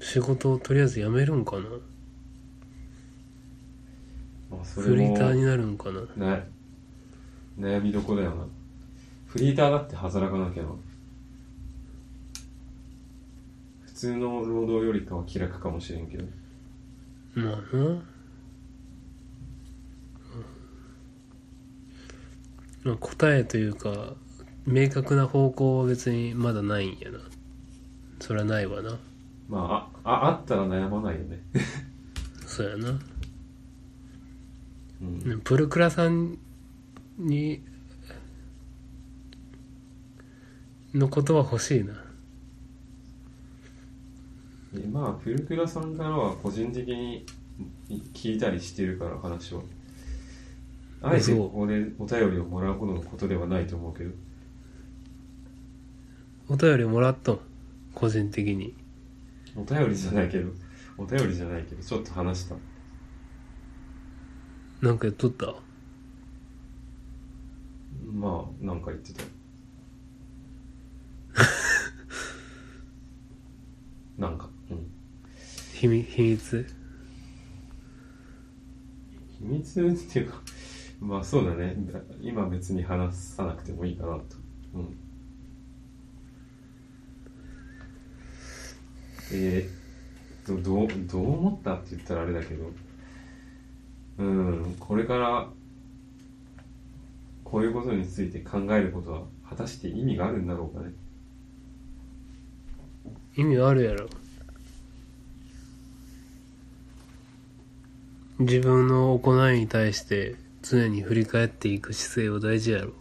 [0.00, 1.62] 仕事をとりあえず辞めるんかな。
[4.50, 6.00] まあそれフリーターもになるんかな。
[6.16, 6.44] な
[7.58, 8.46] 悩みどこだよな。
[9.26, 10.70] フリーターだって働かなきゃな。
[13.86, 16.24] 普通の労働よりかは気楽かもしれんけど
[17.34, 18.02] まあな。
[22.84, 24.14] まあ答えというか
[24.66, 27.18] 明確な方向は別にまだないんやな。
[28.20, 28.98] それはないわな。
[29.48, 31.42] まああああったら悩まないよね。
[32.46, 32.98] そうやな。
[35.02, 35.18] うん。
[35.18, 36.38] ねプルクラさん
[37.18, 37.62] に
[40.94, 42.03] のことは欲しいな
[44.76, 47.24] えまあプルクラさんからは個人的に
[48.12, 49.64] 聞いたりしてるから話を。
[51.02, 54.10] あえてここでお便りをもらうほどのことではないと思うけど。
[56.48, 57.40] お便りもらっとん
[57.94, 58.74] 個人的に。
[59.54, 60.50] お便りじゃないけど。
[60.96, 62.54] お便りじゃないけどちょっと話した
[64.80, 65.54] なんかやっとった？
[68.12, 69.22] まあなんか言ってた
[74.18, 74.86] なんかうん。
[75.74, 76.66] 秘密秘密？
[79.40, 80.40] 秘密っていうか
[81.00, 81.76] まあそうだね。
[82.20, 84.22] 今別に話さなくてもいいかなと。
[84.74, 84.96] うん。
[89.32, 92.70] えー、どどうどう思ったって言ったらあれだけど。
[94.16, 95.48] うんこれから
[97.42, 100.92] こういうことについて考えることは果たして意味があるんだろうかね。
[103.36, 104.08] 意味あるやろ
[108.40, 112.92] 自分の行いに対して常に振り返っていく姿勢は大事やろ。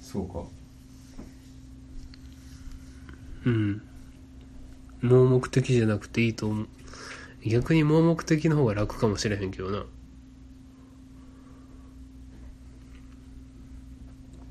[0.00, 0.44] そうか。
[3.46, 3.82] うん。
[5.00, 6.68] 盲目的じゃなくていいと思う。
[7.44, 9.78] 逆に盲目的の方が楽かもしれへんけどな。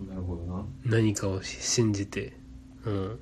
[0.09, 0.65] なるほどな。
[0.83, 2.33] 何かを信じて。
[2.83, 3.19] うん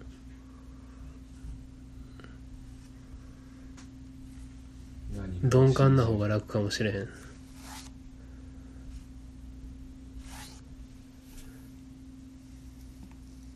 [5.41, 7.07] 鈍感な方が楽かもしれへん。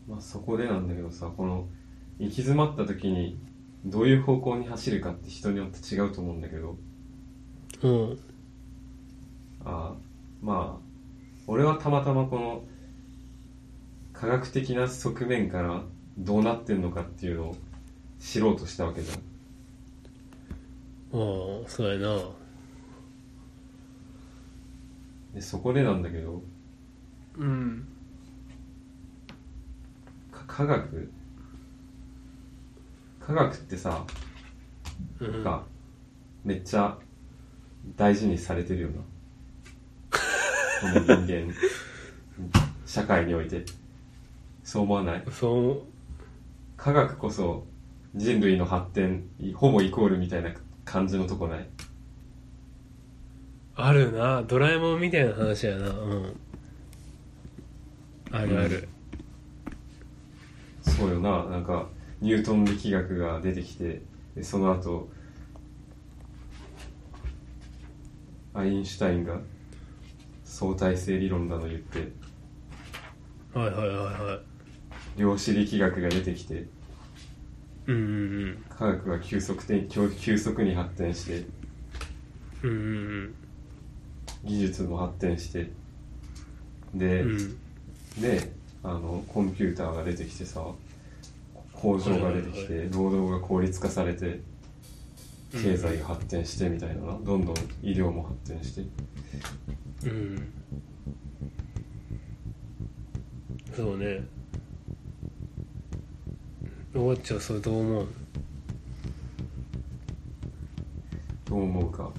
[0.08, 1.66] まあそこでなんだけどさこの
[2.18, 3.38] 行き詰まった時に
[3.84, 6.76] どういう方向に走るかって人によって違うと思うんだけど。
[7.82, 8.18] うん。
[9.64, 9.94] ああ
[10.42, 10.84] まあ
[11.46, 12.64] 俺はたまたまこの
[14.12, 15.82] 科学的な側面から
[16.16, 17.56] どうなってんのかっていうのを
[18.20, 19.33] 知ろうとしたわけじゃん
[21.14, 21.16] あ
[21.64, 22.18] あそうやな。
[25.32, 26.42] でそこでなんだけど
[27.36, 27.86] うん。
[30.32, 31.12] か科学？
[33.20, 34.04] 科学ってさ
[35.20, 35.64] うんか
[36.44, 36.98] めっちゃ
[37.96, 38.94] 大事にされてるよな。
[40.80, 41.54] この人間。
[42.86, 43.64] 社会において。
[44.64, 45.24] そう思わない？
[45.30, 45.82] そう。
[46.76, 47.66] 科学こそ
[48.14, 50.50] 人類の発展ほぼイコールみたいな
[50.84, 51.68] 感じのとこない？
[53.76, 54.42] あるな。
[54.42, 55.88] ドラえもんみたいな話やな。
[55.88, 56.36] うん。
[58.30, 58.88] あるある、
[60.82, 61.44] そうよな。
[61.46, 61.86] なんか
[62.20, 64.02] ニュートン力学が出てきて
[64.34, 65.08] でその後
[68.54, 69.38] アインシュタインが
[70.44, 72.12] 相対性理論だの言って
[73.52, 74.40] はいはいはいは
[75.16, 75.20] い。
[75.20, 76.66] 量子力学が出てきて
[77.86, 81.46] うんうん科学が急速的急急速に発展して
[82.62, 83.34] うんうん
[84.44, 85.70] 技術も発展して
[86.94, 87.58] で、うんうん。
[88.20, 90.62] であのコンピューターが出てきてさ
[91.72, 94.40] 工場が出てきて労働が効率化されて
[95.52, 98.82] 経済が発展してみたいななどんどん医療も発展して。
[100.04, 100.52] うん。
[103.74, 104.24] そうね
[106.94, 108.06] おわっちはそれどう思う？
[111.46, 112.10] どう思うか。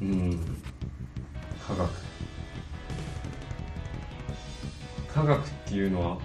[0.00, 0.38] うん。
[1.66, 1.90] 科学。
[5.08, 6.18] 科学っていうのは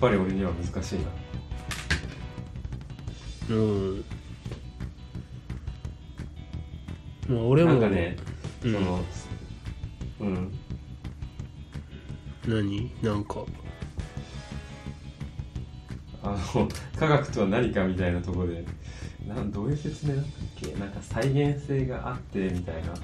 [0.00, 1.06] ぱり俺には難しいな。
[3.50, 4.04] うん。
[7.28, 7.72] まあ俺も。
[7.72, 8.16] なんかね、
[8.64, 8.72] うん。
[8.72, 9.04] その
[10.20, 10.52] うん
[12.48, 12.90] 何？
[13.02, 13.44] なんか。
[16.22, 18.64] あの科学とは何かみたいなところで。
[19.26, 20.72] なんどういう説明だったっけ？
[20.78, 22.94] なんか再現性があってみたいな。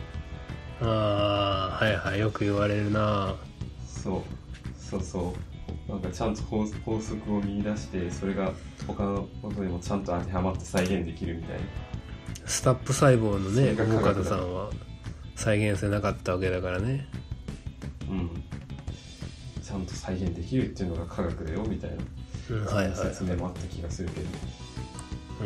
[0.81, 2.21] ああはいはい。
[2.21, 3.37] よく言われるな。
[3.87, 4.23] そう。
[4.77, 5.35] そうそ
[5.89, 5.91] う。
[5.91, 8.53] なんかちゃんと法法則を見出してそれが
[8.87, 11.65] 他のことにもちゃんと当てはまって再現できるみたいな。
[12.47, 14.71] スタップ細胞のねそれが科岡学だ田さんは
[15.37, 17.07] 再現性なかったわけだからね。
[18.09, 18.29] うん。
[18.29, 24.27] ちゃんと再現できるっていうのが科学だよみたいな、説明もあった気がするけど。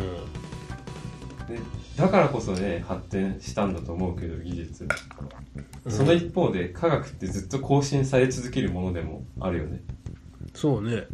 [0.04, 0.48] う
[1.48, 1.58] で
[1.96, 4.84] だからこそね発展したんだと思うけど技術。
[4.84, 4.88] ん。
[5.90, 9.80] その一方で科学ってずっと更新され続けるものでもあるよね。
[10.54, 11.06] そうね。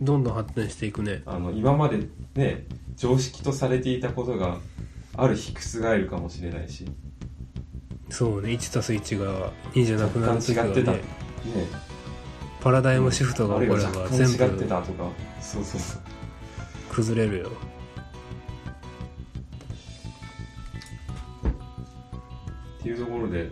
[0.00, 1.22] どんどん発展していくね。
[1.24, 2.00] あの今まで
[2.34, 4.58] ね常識とされていたことが
[5.16, 6.86] ある日覆るかもしれないし。
[8.10, 8.50] そうね。
[8.50, 10.92] 1+1 が2じゃなくな若る時は干違ってた。
[10.92, 11.21] ねね
[12.60, 15.10] パラダイムシフトが起これば全部ってたとか。
[15.40, 16.02] そうそうそう。
[16.90, 17.50] 崩れるよ。
[22.78, 23.50] っていうところで。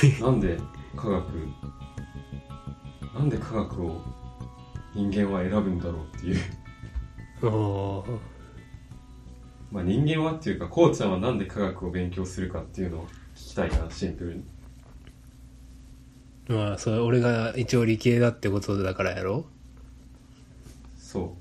[0.20, 0.58] なんで
[0.96, 1.26] 科学
[3.14, 4.00] なんで科学を
[4.94, 6.38] 人間は選ぶんだろうっていう。
[7.46, 8.29] おー
[9.70, 13.06] まあ人間はっていうかこうちゃんはなんで科学を勉強するかっていうのを
[13.36, 14.44] 聞きたいなシンプルに。
[16.48, 19.44] まあそれ俺が一応理系だってことだからやろ
[20.98, 21.36] そ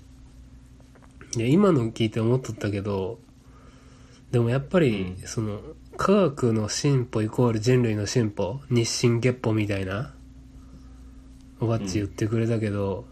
[1.35, 3.19] いや今の聞いて思っとったけど
[4.31, 5.27] でもやっぱり、うん。
[5.27, 5.61] その
[5.97, 10.13] 科学の進歩イコール人類の進歩日進月歩みたいな
[11.59, 13.05] おばっち言ってくれたけど、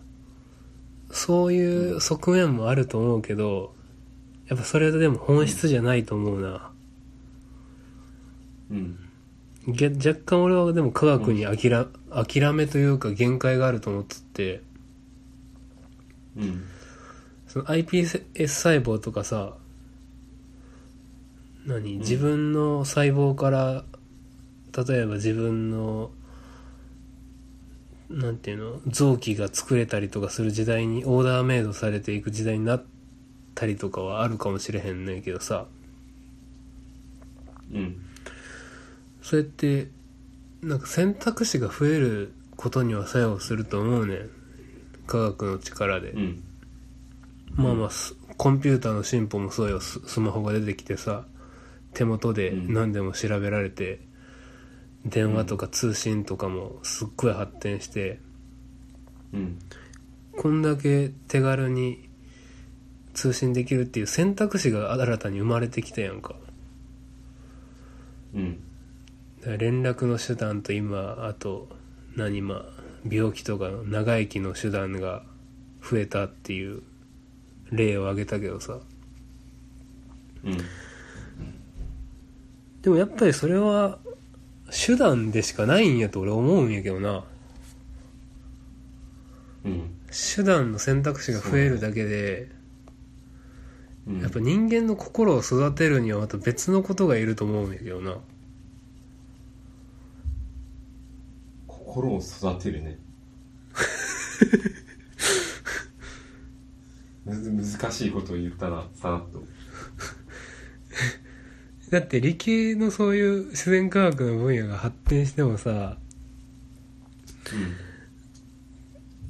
[1.11, 3.73] そういう側面もあると思うけど
[4.47, 6.71] やっぱそれでも本質じゃないと思うな、
[8.71, 8.97] ううん。
[9.67, 14.61] げ若干俺はでも科学に諦,、諦めというか限界があると思っとって。
[16.37, 16.63] うん。
[17.47, 19.53] その iPS 細胞とかさ
[21.65, 21.97] 何？
[21.97, 23.83] 自分の細胞から
[24.87, 26.11] 例えば自分の
[28.09, 28.79] なんていうの？
[28.87, 32.85] 臓器が作れたりとかする時代にオーダーメイドされていく時代になっ
[33.57, 35.65] たりとかはあるかもしれへんねんけどさ。
[37.73, 37.95] うん。
[39.23, 39.87] それって
[40.61, 44.29] なんか選択肢が増えることには作用すると思うねん。
[45.07, 46.43] 科学の力で、うん。
[47.55, 49.79] まあまあすコンピューターの進歩もそうよ。
[49.79, 51.25] ススマホが出てきてさ
[51.95, 52.73] 手元でうん。
[52.75, 54.01] 何でも調べられて、
[55.03, 58.19] 電話とか通信とかもすっごい発展して、
[59.33, 59.57] うん。
[60.37, 62.06] こんだけ手軽に
[63.17, 66.35] 通信できるっていう選択肢が新たに生まれてきたやんか。
[68.35, 68.59] うん。
[69.43, 71.67] 連絡の手段と今あと
[72.15, 72.65] 何まあ
[73.09, 75.23] 病気とかの長生きの手段が
[75.81, 76.83] 増えたっていう
[77.71, 78.77] 例を挙げたけどさ。
[80.43, 80.57] うん。
[82.83, 83.97] でもやっぱりそれは
[84.69, 87.23] 手段でしかないんやと俺思うんやけどな。
[89.65, 89.89] うん。
[90.35, 92.55] 手段の選択肢が増えるだけで、
[94.07, 94.21] うん。
[94.21, 98.17] やっぱ人間の心を育てるにはまた別のことがいると思うんやけどな。
[101.67, 102.97] 心を育てるね。
[107.25, 109.43] 難しいことを言ったなさらっと。
[111.89, 115.97] だって理系のそういう自然科学の分野が発展してもさ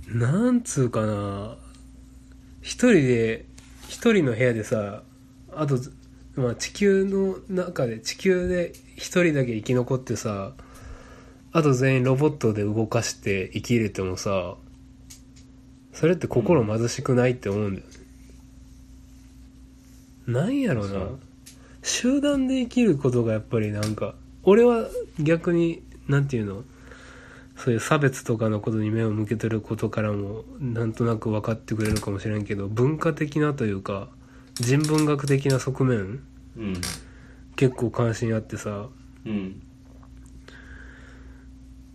[0.07, 1.57] なんつうかな。
[2.61, 3.46] 一人で
[3.87, 5.03] 一人の部屋でさ
[5.53, 5.77] あと、
[6.35, 10.53] まあ、地球の中で地球で一人だけ生き残ってさ
[11.51, 14.55] あと全員ロボットで動かして生きれてもさ
[15.93, 17.93] それって心貧しくないって思うんだよね、
[20.27, 21.19] なんやろう。
[21.81, 24.13] 集団で生きることがやっぱりなんか
[24.43, 24.87] 俺は
[25.19, 26.63] 逆になんていうの？
[27.57, 34.09] そういう差別とかのことに目を向けてることからもなんとなく分かってくれるかもしれんけど文化的なというか
[34.53, 36.23] 人文学的な側面
[36.55, 36.73] うん
[37.55, 38.87] 結構関心あってさ。
[39.25, 39.61] うん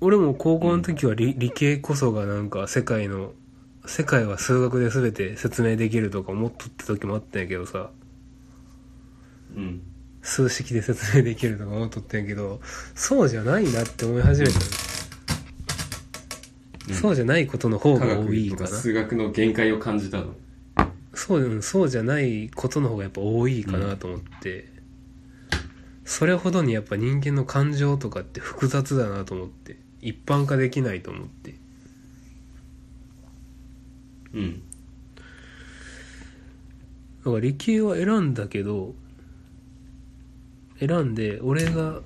[0.05, 3.35] 俺も高校の時は理,、理系こそがなんか世界の
[3.87, 7.91] 世界は数学で全て説明できるとか思っとった時もあったんやけどさ。
[9.55, 9.81] うん。
[10.23, 12.61] 数式で説明できるとか思っとったんやけど
[12.95, 14.92] そうじゃないなって思い始めたの、うん
[16.91, 18.69] そうじゃないことの方科が多いかな。
[18.69, 20.35] か数学の限界を感じたの。
[21.15, 24.69] そううんそうじゃないことの方がやっぱ多いかなと思って、
[26.05, 29.77] それほどにやっぱ人間の感情とかって複雑だなと思って。
[30.03, 31.55] 一般化できないと思って。
[34.35, 34.63] うん。
[37.25, 38.97] だから理系は選んだけど
[40.81, 42.01] 選んで俺が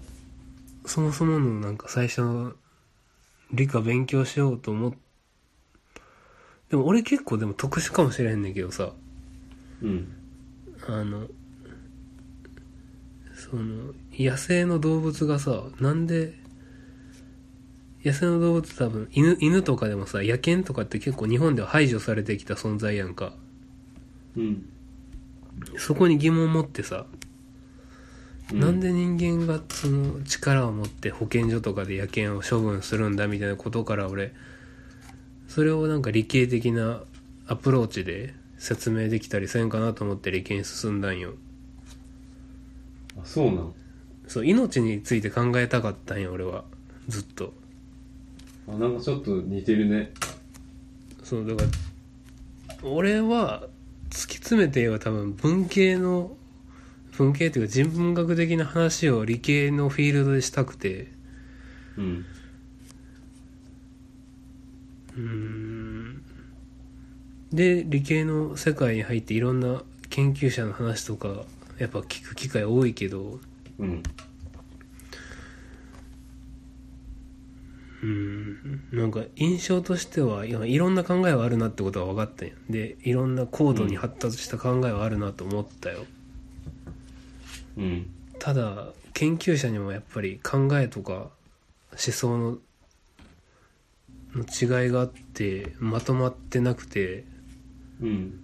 [0.84, 2.52] そもそものなんか最初の
[3.52, 4.92] 理科勉強しようと思っ
[6.70, 8.92] でも俺結構でも特殊かもしれへんねんけどさ。
[9.82, 10.08] うん。
[10.88, 11.26] あの
[13.34, 16.34] その野生の動物がさなんで
[18.04, 23.32] 野生の動物多分犬犬とかでもさ野犬とかって結構日本では排除されてきた存在やんか。
[24.36, 24.68] うん。
[25.78, 27.06] そこに疑問を持ってさ、
[28.52, 34.32] うなんで人間がその力を持って保健所とかで野犬を処分するんだみたいなことから俺
[35.48, 37.02] それをなんか理系的な
[37.48, 41.34] アプローチで説明できたりせんかなと思って理系に進んだんよ。
[43.18, 43.74] あそうなん？
[44.26, 46.64] そう命について考えたかったんよ俺は。
[47.08, 47.52] ずっと。
[48.68, 50.12] あなんかちょっと似てるね。
[51.22, 51.68] そうだから
[52.88, 53.68] 俺は
[54.10, 56.36] 突き詰めて言えば多分文系の
[57.16, 61.08] 文系っていうか人文学的な話を理系のフィールドでしたくて。
[61.96, 62.24] うん
[65.16, 66.22] うーん。
[67.52, 71.44] で理系の世界に入っていろんな研究者の話とか
[71.78, 73.40] やっぱ聞く機会多いけど。
[73.78, 74.02] うん。
[78.02, 78.82] うん。
[78.92, 82.54] なんか印象としてはいやいろんな考えはあるなってことは分かったんや。
[82.68, 86.04] でいろんな高度に発達した考えはあるなと思ったよ、
[87.76, 88.10] うん。
[88.38, 91.30] ただ研究者にもやっぱり考えとか思
[91.96, 92.58] 想の
[94.34, 97.24] の違いがあってまとまってなくて
[98.00, 98.40] うん。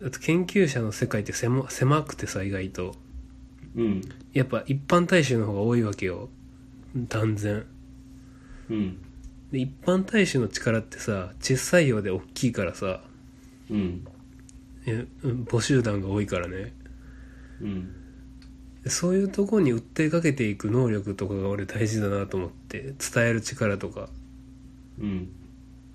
[0.00, 2.94] だって研究者の世界って狭狭くてさ意外と。
[3.76, 4.02] うん。
[4.32, 6.28] やっぱ一般大衆の方が多いわけよ。
[6.96, 7.66] 断然。
[8.70, 8.98] うん。
[9.52, 13.00] で一般大衆の力ってさ小さいようで大きいからさ
[13.70, 14.06] うん。
[14.86, 16.72] えうん母集団が多いからね
[17.60, 17.94] うん。
[18.82, 24.08] でそういうとこに訴えかけていく能力とかが俺大事だなと思って伝える力とか。
[24.98, 25.28] うん。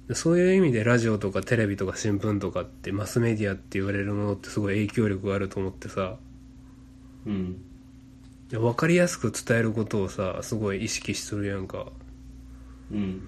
[0.07, 6.17] でそういう意味でラジオとかテレビとか新聞とかってマスメディアって言われるものってすごい影響力があると思ってさ。
[7.25, 7.61] うん。
[8.49, 11.87] で分かりやすく伝えることをさすごい意識しとるやんか。
[12.91, 13.27] うん。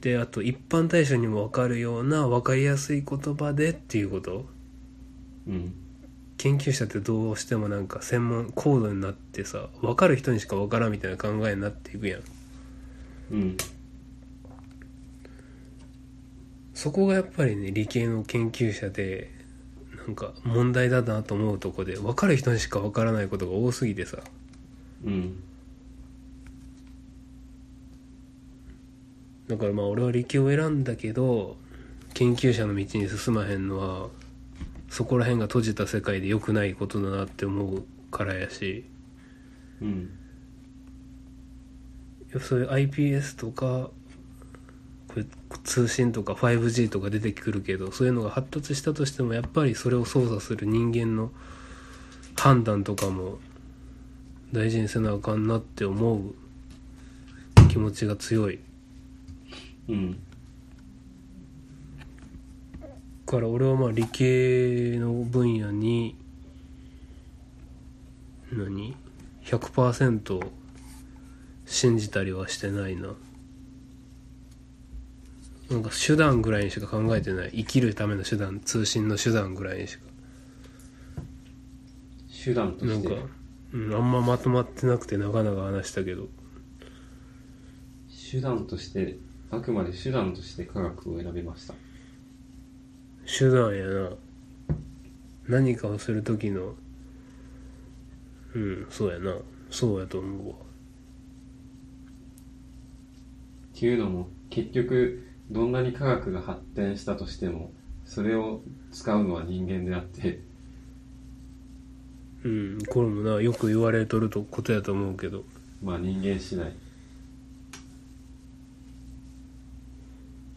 [0.00, 4.46] であと一般大衆にも分かるような分かりやすい言葉でっていうこと。
[5.46, 5.85] うん
[6.38, 12.22] 研究者ってどうしてもなんか専門高度になってさ分かる人にしか分からんみたいな考えになっていくやん。
[13.32, 13.56] うん。
[16.74, 19.30] そこがやっぱりね理系の研究者で
[19.96, 24.18] なんか問題だなと思うとこで分かる人にしか分からないことが多すぎてさ。
[25.04, 25.42] うん。
[29.48, 31.56] だからまあ俺は理系を選んだけど
[32.14, 34.08] 研究者の道に進まへんのは
[34.96, 38.86] そこら辺が閉じた世界で良くないことだなって思うからやし。
[39.82, 40.10] うん。
[42.40, 43.90] そういう iPS とか
[45.64, 51.30] 通信とか 5G とか出てくるけどそういうのが発達したとしてもやっぱりそれを操作する人間の
[52.34, 53.38] 判断とかも
[54.52, 56.34] 大事にせなあかんなって思う
[57.68, 58.60] 気持ちが強い。
[59.90, 60.25] うん
[63.26, 66.16] から俺はまあ理系の分野に
[68.52, 68.96] 何
[69.44, 70.48] ？100%
[71.66, 73.14] 信じたりはしてないな。
[75.70, 77.50] なんか手段ぐらいにしか考えてない。
[77.50, 80.02] 生きるための手段通信の手段ぐらいにしか。
[82.44, 83.22] 手段となんかして、
[83.72, 86.28] うん、あんままとまってなくてなかなか話したけど。
[88.30, 89.18] 手段として
[89.50, 91.74] あくまで手段として科学を選びました
[93.26, 94.10] 手段やな。
[95.48, 96.74] 何かをする時の
[98.54, 99.36] うんそうやな。
[99.70, 100.54] そうやと思うわ。
[103.74, 107.72] っていうのも結局どんなに科学が発展したとしても
[108.04, 108.62] それを
[108.92, 110.40] 使うのは人間であって。
[112.44, 115.44] うんこれもなよく言われとるとことやと思うけど。
[115.82, 116.72] まあ人間次第。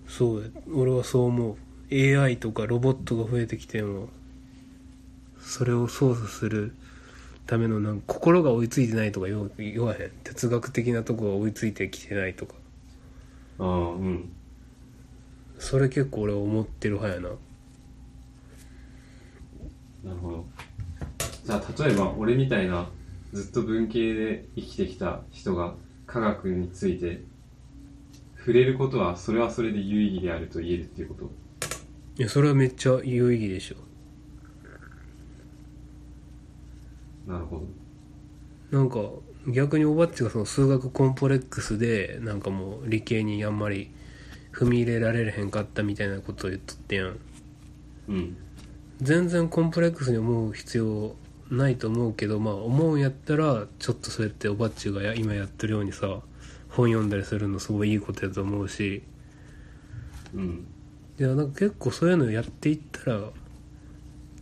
[0.08, 1.56] そうや俺はそう思う
[1.92, 4.10] AI とかロボットが増えてきても
[5.42, 6.74] それを操作する
[7.48, 10.12] ためのなんか心が追いついてないとか言わへん。
[10.24, 12.54] 哲学的なとこが追いついてきてないとか。
[13.58, 14.30] ああうん。
[15.58, 17.30] それ結構俺思ってる派やな。
[20.04, 20.46] なるほど。
[21.44, 22.88] じゃあ例えば俺みたいな
[23.34, 25.74] ずっと文系で生きてきた人が
[26.06, 27.22] 科学について
[28.38, 31.32] 触れることはそれはそれで有意義であると言えるっていうこと？
[32.20, 33.76] いやそれはめっちゃ有意義でしょ。
[37.32, 37.62] なるほ
[38.72, 38.98] なんか
[39.48, 43.92] 逆におばっちがその数学コンプレックスでなんかもう理系にあんまり
[44.52, 47.14] 踏み入れられへんかったみたいなことを言っとってやん。
[47.14, 47.20] ど
[48.10, 48.38] うん。
[49.02, 51.16] 全然コンプレックスに思う必要
[51.50, 56.20] ないと思うけどまあ思うんやったらちょっとそうやっておばっちがや今やってるようにさ
[56.68, 59.04] 本読んだりするのすごいいいことやと思うし。
[60.36, 60.68] うん
[61.20, 63.22] いやなんか結構そういうのやっていったら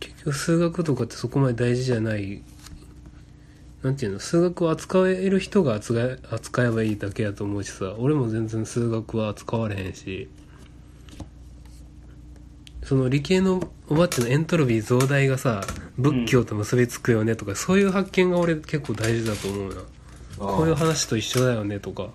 [0.00, 2.42] 結局数学とかってそこまで大事じゃない
[3.82, 10.28] なんていうの数学を扱える人が扱え扱えばいいだけやと思うしさ俺も全然数学は扱われへんし
[12.84, 15.62] その理系のおばっちのエントロピー増大がさ
[15.98, 19.80] 仏教と結びつくよねとか、そういう発見が俺結構大事だと思うな。
[19.80, 20.56] ああ。
[20.56, 22.08] こういう話と一緒だよねとか。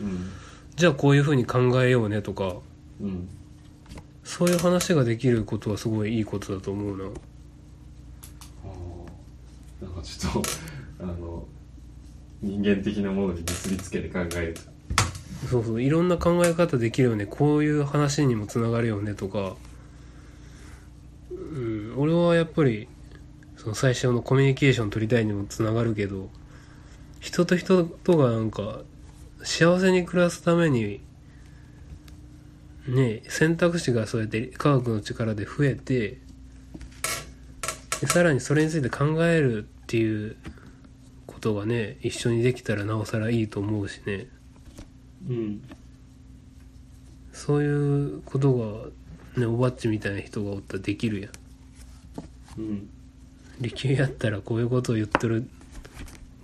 [0.00, 0.30] うん。
[0.76, 2.54] じゃあこういうふうに考えようねとか。
[3.02, 3.28] うん
[4.24, 7.04] そういう話ができることはすごいいいことだと思うな。
[9.82, 10.42] なんかちょっと
[11.00, 11.46] あの
[12.40, 14.54] 人間的なものに結びつけて考える。
[14.54, 14.60] と
[15.48, 17.26] そうそういろんな考え方できるよね。
[17.26, 19.56] こういう話にもつながるよねとか、
[21.30, 22.88] うん、俺はやっぱり
[23.56, 26.30] その最初のコミュニケーション取りたいにもつながるけど
[27.20, 28.80] 人と人とがなんか
[29.42, 31.00] 幸せに暮らすために
[32.88, 36.18] ね選択肢がそうやって科学の力で増えて
[38.00, 40.36] でさらにそれについて考えるっていう
[41.26, 44.26] ことがね一緒にできたらなおさらいいと思うしね。
[45.28, 45.62] うん。
[47.32, 48.90] そういうこと
[49.34, 52.60] がねおばっちみたいな人がおったらできるやん。
[52.60, 52.90] うん。
[53.60, 55.48] 理系やったらこういうことを言ってる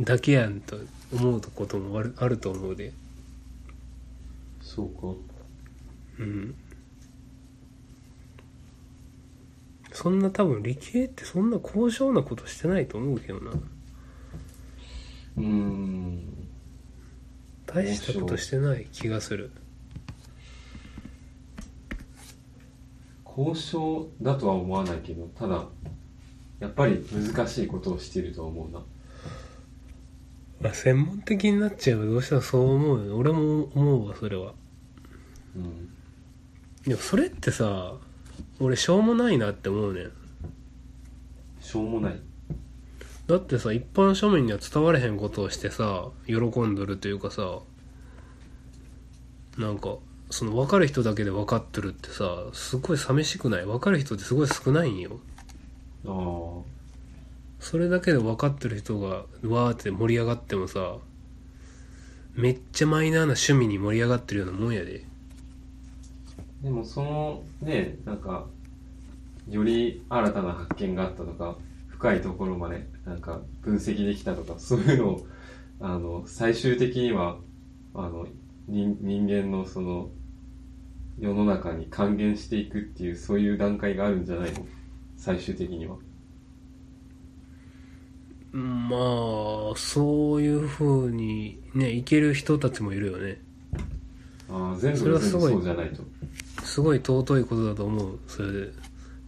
[0.00, 0.76] だけやんと
[1.12, 2.92] 思うこともあるあると思うで
[4.62, 5.18] そうか
[6.20, 6.54] うん。
[9.92, 13.50] そんな多分理系ってそんな高尚なことしてないと思うけどな。
[13.50, 16.22] うーん。
[17.66, 19.50] 大したことしてない気がする。
[23.24, 25.64] 交渉だとは思わないけどただ
[26.58, 28.82] やっぱり難しいことをしているとは思うな。
[30.60, 33.16] まあ専門的になっちゃえばどうしてもそう思うよ。
[33.16, 34.52] 俺も思うわそれは。
[35.56, 35.99] うん
[36.86, 37.94] でもそれってさ
[38.58, 40.12] 俺しょうもないなって思うねん。
[41.60, 42.20] しょうもない。
[43.26, 47.60] だってさ一般庶民には伝われへんことをしてさ喜んどるというかさ
[49.56, 49.96] なんか
[50.30, 53.66] その分かる人だけで分かってるってさすごい寂しくない？
[53.66, 55.20] 分かる人ってすごい少ないんよ。
[56.06, 56.64] ああ。
[57.60, 60.96] それだけで分かってる人がわーって盛り上がってもさ
[62.34, 65.04] めっちゃマイナーな趣味に盛り上がってるようなもんやで
[66.62, 68.46] でもそのねなんか
[69.48, 71.56] より新たな発見があったとか
[71.88, 75.26] 深いところまでなんか分析できたとかそういうのを
[75.80, 77.38] あの最終的には
[77.94, 78.26] あの
[78.68, 80.10] 人人間のその
[81.18, 84.66] 世の中に還元していくっていうそういう段階があるんじゃないの？
[85.16, 85.96] 最終的には。
[88.52, 88.96] ま
[89.72, 93.40] あそういう風にねいける人たちもいるよね。
[94.48, 96.02] ああ全そ部が全部そうじゃないと
[96.70, 98.18] すごい尊いことだと思う。
[98.28, 98.72] それで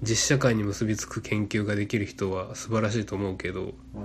[0.00, 3.74] 実社会に結びつく研究ができる人は素晴らしいと思うけど。
[3.96, 3.98] あ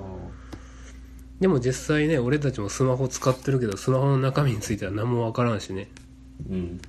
[1.39, 5.87] でも実際ね俺たちもスマホ使ってるけどスマホの中身については何もわからんしね。
[6.49, 6.81] うん。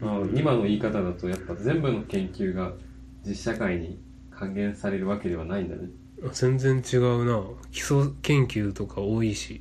[0.00, 2.72] まあ、今の言い方だとやっぱ全部の研究が
[3.26, 5.90] 実社会に還元されるわけではないんだね。
[6.32, 7.42] 全然違うな。
[7.72, 9.60] 基礎研究とか多いし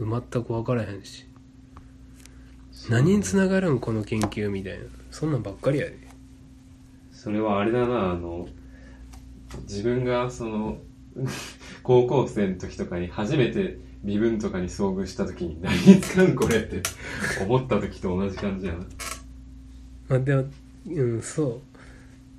[0.00, 1.27] 全く分からへんし
[2.88, 4.84] 何につながるんこの研究みたいな。
[5.10, 6.08] そんなんばっかりやで。
[7.12, 8.48] それはあれだなあの
[9.62, 10.78] 自分がその
[11.82, 16.82] 高校生の時とかに初めて微分とかに遭遇した時に何に使うんこれって
[17.42, 18.78] 思った時と同じ感じやな。
[20.08, 20.44] まあでも
[20.86, 21.60] うんそ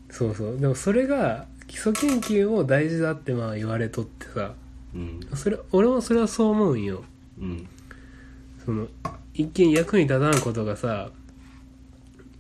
[0.09, 0.13] う。
[0.13, 0.57] そうそう。
[0.57, 4.55] でもそれが基礎研究を大事だってまあ言われとってさ。
[4.95, 5.19] うん。
[5.35, 7.03] それ俺もそれはそう思うんよ。
[7.39, 7.67] うん。
[8.65, 8.87] その
[9.39, 11.11] 一見役に立たんことがさ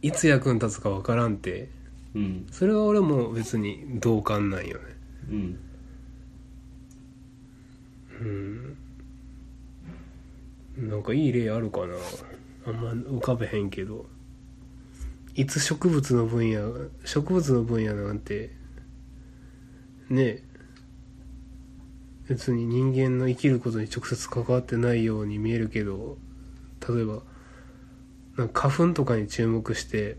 [0.01, 1.69] いつ役に立つかわからんって。
[2.13, 2.45] うん。
[2.51, 4.83] それは俺も別に同感なんよね。
[5.29, 5.59] うん。
[10.77, 10.89] うん。
[10.89, 11.95] なんかいい例あるかな。
[12.67, 14.05] あんま浮かべへんけど。
[15.35, 18.51] いつ植物の分野植物の分野なんて
[20.09, 20.21] ね。
[20.23, 20.43] え
[22.27, 26.17] 別に人間の生きることに直接関わってないように見えるけど
[26.93, 27.19] 例えば
[28.37, 30.17] なんか花粉とかに注目して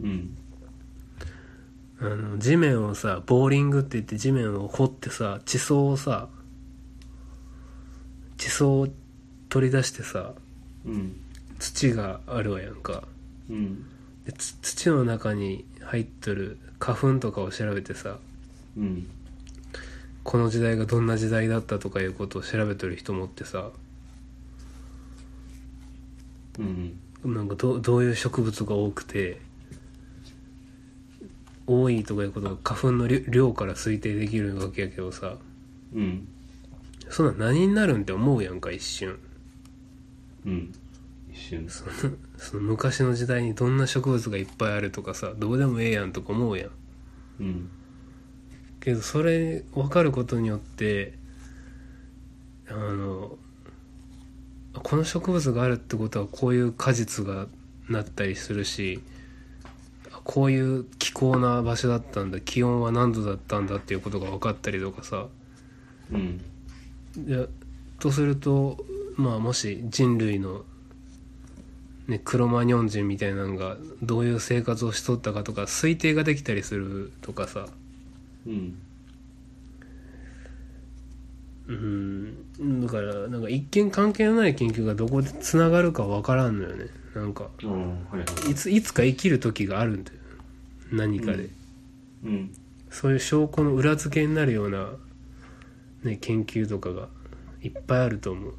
[0.00, 0.36] うん。
[2.00, 6.28] あの地面をさボーリングって言って地面を掘ってさ地層をさ
[8.36, 8.88] 地層を
[9.48, 10.34] 取り出してさ
[10.84, 11.20] うん
[11.58, 13.04] 土があるわやんか。
[13.48, 13.86] うん。
[14.26, 18.18] でつ土の中に入っとる花粉とかを調べてさ
[18.76, 19.08] うん。
[20.24, 23.70] この時代がどんな時代だったとかいうことを調べとる人もってさ
[26.58, 26.98] うん。
[27.24, 29.40] なんかどどういう植物が多くて
[31.66, 35.36] 多いとかいうことが花粉の量量から推定できるわけやけどさ。
[35.94, 36.28] うん。
[37.08, 39.18] そんなん何になるんって思うやんか一瞬。
[40.44, 40.74] うん。
[41.32, 41.68] 一瞬。
[41.68, 41.92] その
[42.36, 46.70] その昔の時代にどんな植物がいっぱいあるとかさどうでもええやんとか思うやん。
[47.40, 47.70] うん。
[48.80, 51.14] けどそれ分かることによって
[52.68, 53.38] あの
[54.82, 57.46] この植物があるってことはこういう果実が
[57.88, 59.02] なったりするし
[60.24, 65.26] こういう気候な場所だったんだ気温は何度だったんだっていうことが分かったりとかさ。
[66.12, 66.38] うん。
[67.16, 67.46] で
[68.00, 68.78] とすると
[69.16, 70.64] まあもし人類の、
[72.08, 77.66] ね、クロマニョン人みたいなのがどういう生活をしとったかとか推定ができたりするとかさ。
[78.46, 78.78] うん
[81.66, 82.82] うん。
[82.82, 86.86] だからなんか一見関係のない研究がどこでつながるか分からんのよね。
[87.14, 87.74] なんかいは
[88.48, 88.50] い。
[88.50, 90.18] いついつか生きる時があるんだよ。
[90.92, 91.48] 何かで、
[92.24, 92.52] うん。
[92.90, 94.90] そういう証拠の裏付けになるような、
[96.02, 97.08] ね、研究とかが
[97.62, 98.54] いっぱいあると思う。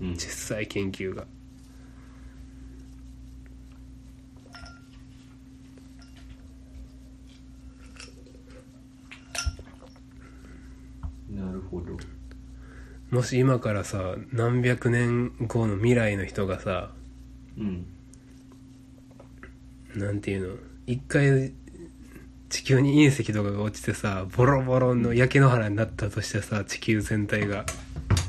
[0.00, 0.14] うん。
[0.14, 1.26] 実際研究が
[11.30, 11.96] なるほど
[13.10, 16.90] もし今からさ何百年後の未来の人がさ
[17.58, 17.86] うん
[19.94, 20.56] なんていうの？
[20.86, 21.52] 一回
[22.50, 27.64] 地球に隕石とかが落ちてさボロボロの焼け野原になったとしてさ地球全体が。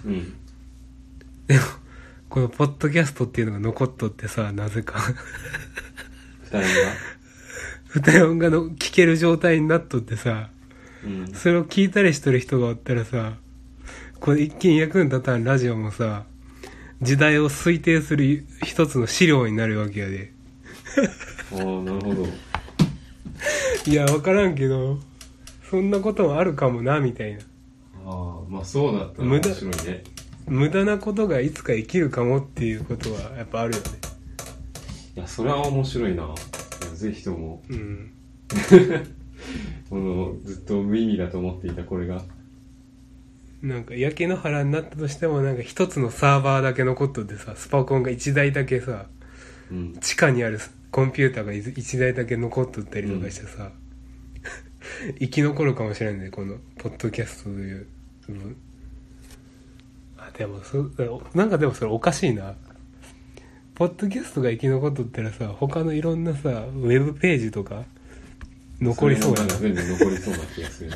[0.06, 0.34] うん。
[1.48, 1.62] でも
[2.30, 5.00] このポッドキャストっていうのが残っとってさなぜか。
[6.44, 6.66] 二人が？
[7.96, 10.50] 歌音がの聞ける状態になっとってさ
[11.04, 11.34] うん。
[11.34, 13.34] それを聞いたりしとる人がおったらさ
[14.20, 16.24] これ一見役に立たんラジオもさ
[17.02, 20.32] 時代を推定する一つの資料になるわけやで。
[21.54, 22.28] ああなるほど。
[23.86, 25.00] いや分からんけど
[25.70, 27.42] そんなこともあるかもなみたいな。
[28.06, 30.04] ああまあそうだったら面白いね。
[30.48, 33.86] 無駄なことがいつか生きるかもっていうことはやっぱあるよね。
[35.16, 36.34] いやそれは面白いな。
[36.96, 37.62] ぜひとも。
[37.70, 38.12] うん
[39.90, 42.22] このずっと無意味だと思っていたこれが。
[43.62, 49.08] なんか焼け野原になったとしてもなんか一つのサーバーだけ残っとってさスパコンが1台だけさ
[49.72, 49.98] うん。
[50.00, 50.60] 地下にある
[50.92, 53.72] コンピューターが1台だけ残っとったりとかしてさ、
[55.20, 57.88] 生き残るかもしれんねこのポッドキャストという。
[58.28, 58.56] 部分
[60.18, 60.90] あでもそ
[61.34, 62.56] なんかでもそれおかしいな。
[63.76, 67.86] ポッドキャストが生き残っとったらさ他のいろんなさウェブページとか
[68.82, 69.56] 残りそうやな。
[69.56, 70.92] 全部残りそうな気がする。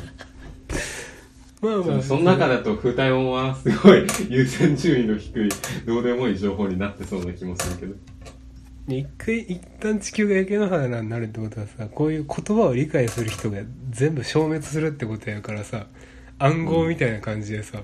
[1.60, 2.02] まあまあ。
[2.02, 5.48] その中だと風体音はすごい優先順位の低い
[5.86, 7.94] どうでもいい情報になってそうな気もするけど。
[8.88, 13.58] 一回一旦地球が焼け野原になるってことはさこういう言葉を理解する人が
[13.90, 15.86] 全部消滅するってことやからさ
[16.40, 17.82] 暗号みたいな感じでさ、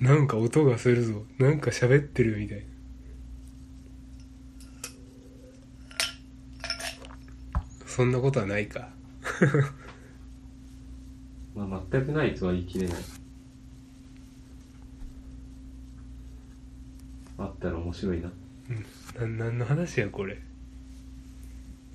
[0.00, 2.64] なんか音がするぞなんか喋ってるみたいな
[7.94, 8.88] そんなことはないか。
[11.54, 12.96] まあ全くないとは言い切れない。
[17.38, 18.32] あったら面白いな。
[19.20, 20.42] な何の話やこれ。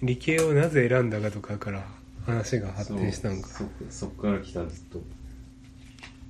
[0.01, 1.85] 理系をなぜ選んだかとかから
[2.25, 3.49] 話が発展したんか。
[3.49, 5.03] そうそそっから来たずっと。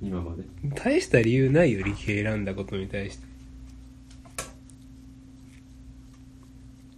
[0.02, 0.42] 今まで。
[0.74, 3.26] 大した理由ないよ理系選んだことに対して。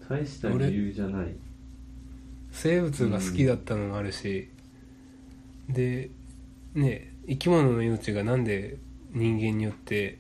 [0.08, 1.36] 大した理由じゃない
[2.52, 4.48] 生物が好きだったのもあるし、
[5.68, 6.10] で
[6.74, 8.76] ね生き物の命がなんで
[9.12, 10.18] 人間によって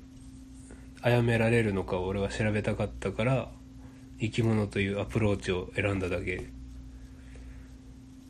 [1.02, 3.48] 殺められるのかを俺は調べたかったから
[4.20, 6.48] 生き物というアプローチを選んだだけ。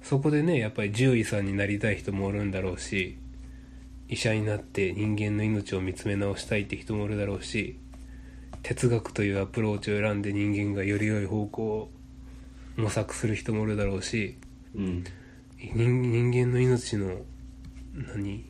[0.03, 3.19] そこでねやっぱり獣医さんになりたい人もおるんだろうし
[4.09, 7.79] 医者になって人間の命を見つめ直したいって人もおるだろうし
[8.63, 11.91] 哲学というアプローチを選んで人間がより良い方向を
[12.77, 14.39] 模索する人もおるだろうし
[14.75, 15.05] うん。
[15.59, 17.21] 人人間の命の
[17.95, 18.45] 何？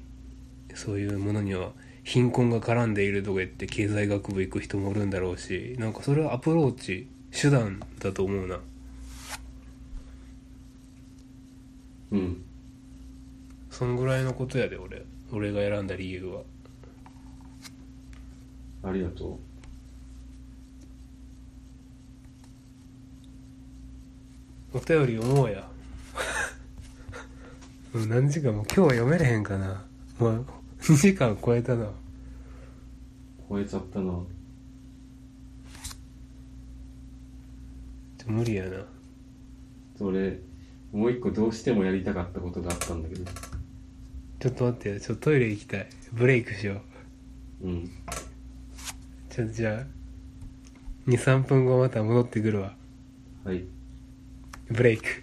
[0.74, 1.72] そういうものには
[2.04, 8.60] 貧困が絡んでいるとか言って経済学部行く人もおるんだろうしなんかそれはアプローチ手段だと思うな。
[12.12, 12.44] うん。
[13.70, 15.04] そんぐらいのことやで俺。
[15.32, 16.42] 俺が選んだ理由は。
[18.84, 19.38] ありがと
[24.74, 25.68] お便り読もうや。
[27.92, 29.84] もう何時間も今日は読めれへんかな。
[30.18, 30.46] もう
[30.80, 31.84] 2時間超えたな。
[31.84, 31.92] う
[33.50, 34.12] 超えちゃったな。
[38.16, 38.78] ちょ無理やな。
[39.98, 40.38] それ
[40.90, 43.30] もう一個どうしてもやりたかったことがあったんだけど。
[44.40, 45.86] ちょっと待ってちょっとトイレ行きたい。
[46.14, 46.80] ブレイクしよ
[47.60, 47.66] う。
[47.66, 47.90] うん。
[49.28, 49.82] ちょっとじゃあ
[51.08, 52.74] 23分後また戻ってくるわ。
[53.44, 53.64] はい
[54.72, 55.22] ブレイク